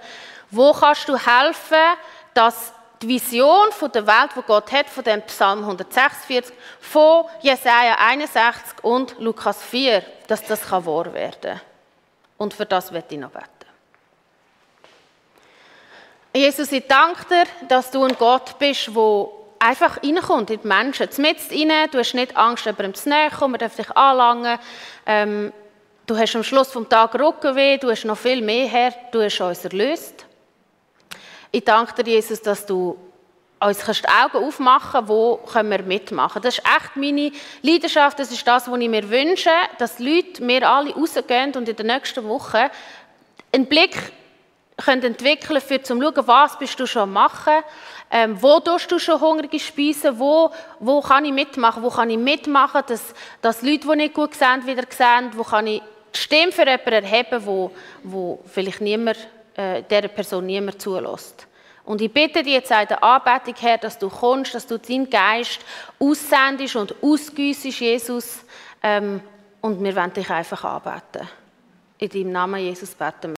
Wo 0.52 0.74
kannst 0.74 1.08
du 1.08 1.16
helfen, 1.16 1.98
dass 2.34 2.74
die 3.02 3.08
Vision 3.08 3.72
von 3.72 3.92
der 3.92 4.06
Welt, 4.06 4.32
die 4.36 4.42
Gott 4.42 4.72
hat, 4.72 4.90
von 4.90 5.04
dem 5.04 5.22
Psalm 5.24 5.60
146, 5.60 6.54
von 6.80 7.26
Jesaja 7.42 7.96
61 7.96 8.84
und 8.84 9.16
Lukas 9.20 9.64
4, 9.64 10.04
dass 10.28 10.44
das 10.44 10.70
wahr 10.72 11.14
werden 11.14 11.42
kann. 11.42 11.62
Und 12.38 12.54
für 12.54 12.66
das 12.66 12.92
wird 12.92 13.12
ich 13.12 13.18
noch 13.18 13.32
beten. 13.32 13.48
Jesus, 16.34 16.72
ich 16.72 16.86
danke 16.88 17.26
dir, 17.26 17.68
dass 17.68 17.90
du 17.90 18.04
ein 18.04 18.16
Gott 18.18 18.60
bist, 18.60 18.88
der 18.88 19.28
einfach 19.60 20.02
reinkommt 20.04 20.50
in 20.52 20.62
die 20.62 20.68
Menschen. 20.68 21.10
Mit 21.18 21.38
rein, 21.52 21.90
du 21.92 21.98
hast 21.98 22.14
nicht 22.14 22.38
Angst, 22.38 22.66
jemandem 22.66 22.94
zu 22.94 23.10
näher 23.10 23.32
kommen, 23.32 23.54
man 23.54 23.60
darf 23.60 23.76
dich 23.76 23.90
anlangen. 23.92 24.60
Ähm, 25.06 25.54
du 26.06 26.18
hast 26.18 26.36
am 26.36 26.44
Schluss 26.44 26.72
des 26.72 26.88
Tages 26.88 27.20
Rückenweh, 27.20 27.78
du 27.78 27.90
hast 27.90 28.06
noch 28.06 28.18
viel 28.18 28.42
mehr 28.42 28.68
her, 28.68 28.94
du 29.12 29.22
hast 29.22 29.42
uns 29.42 29.66
erlöst. 29.66 30.26
Ich 31.52 31.64
danke 31.64 32.04
dir, 32.04 32.14
Jesus, 32.14 32.42
dass 32.42 32.66
du 32.66 32.96
uns 33.60 33.80
die 33.80 34.08
Augen 34.08 34.46
aufmachen 34.46 34.92
kannst, 34.92 35.10
wo 35.10 35.38
können 35.38 35.72
wir 35.72 35.82
mitmachen. 35.82 36.42
Das 36.42 36.60
ist 36.60 36.64
echt 36.64 36.96
meine 36.96 37.32
Leidenschaft, 37.62 38.20
das 38.20 38.32
ist 38.32 38.48
das, 38.48 38.70
was 38.70 38.80
ich 38.80 38.90
mir 38.90 39.10
wünsche, 39.10 39.50
dass 39.80 39.98
die 39.98 40.16
Leute, 40.16 40.48
wir 40.48 40.70
alle 40.70 40.94
rausgehen 40.94 41.56
und 41.56 41.68
in 41.68 41.76
der 41.76 41.86
nächsten 41.86 42.24
Woche 42.26 42.70
einen 43.52 43.66
Blick 43.66 43.98
können 44.78 45.04
entwickeln 45.04 45.60
für 45.60 45.82
zu 45.82 46.00
schauen, 46.00 46.28
was 46.28 46.58
bist 46.58 46.80
du 46.80 46.86
schon 46.86 47.12
machen, 47.12 47.64
ähm, 48.12 48.42
wo 48.42 48.60
tust 48.60 48.92
du 48.92 49.00
schon 49.00 49.20
hungrige 49.20 49.60
Speisen, 49.60 50.20
wo, 50.20 50.52
wo 50.80 51.02
kann 51.02 51.26
ich 51.26 51.34
mitmachen, 51.34 51.84
wo 51.84 51.90
kann 51.90 52.10
ich 52.12 52.18
mitmachen, 52.18 52.84
dass, 52.88 53.14
dass 53.42 53.62
Leute, 53.62 53.88
die 53.88 53.96
nicht 53.96 54.14
gut 54.14 54.36
sehen, 54.36 54.66
wieder 54.66 54.84
sehen, 54.90 55.32
wo 55.34 55.44
kann 55.44 55.68
ich 55.68 55.82
die 56.14 56.18
Stimme 56.18 56.52
für 56.52 56.66
jemanden 56.66 56.94
erheben, 56.94 57.46
wo, 57.46 57.72
wo 58.04 58.40
vielleicht 58.46 58.82
niemand 58.82 59.18
äh, 59.60 59.84
dieser 59.84 60.08
Person 60.08 60.46
niemand 60.46 60.82
zulässt. 60.82 61.46
Und 61.84 62.02
ich 62.02 62.14
bitte 62.14 62.44
dich 62.44 62.54
jetzt 62.54 62.72
in 62.72 62.88
der 62.88 63.04
Anbetung, 63.04 63.56
Herr, 63.60 63.78
dass 63.78 64.00
du 64.00 64.10
kommst, 64.10 64.56
dass 64.56 64.66
du 64.66 64.78
deinen 64.78 65.10
Geist 65.10 65.60
aussendest 66.00 66.78
und 66.78 66.96
ausgüssest, 67.04 67.80
Jesus. 67.82 68.46
Ähm, 68.82 69.20
und 69.60 69.84
wir 69.84 69.94
wollen 69.96 70.14
dich 70.14 70.30
einfach 70.30 70.64
anbeten. 70.64 71.28
In 71.98 72.10
deinem 72.10 72.32
Namen, 72.32 72.62
Jesus, 72.62 72.92
beten 72.92 73.24
wir. 73.24 73.28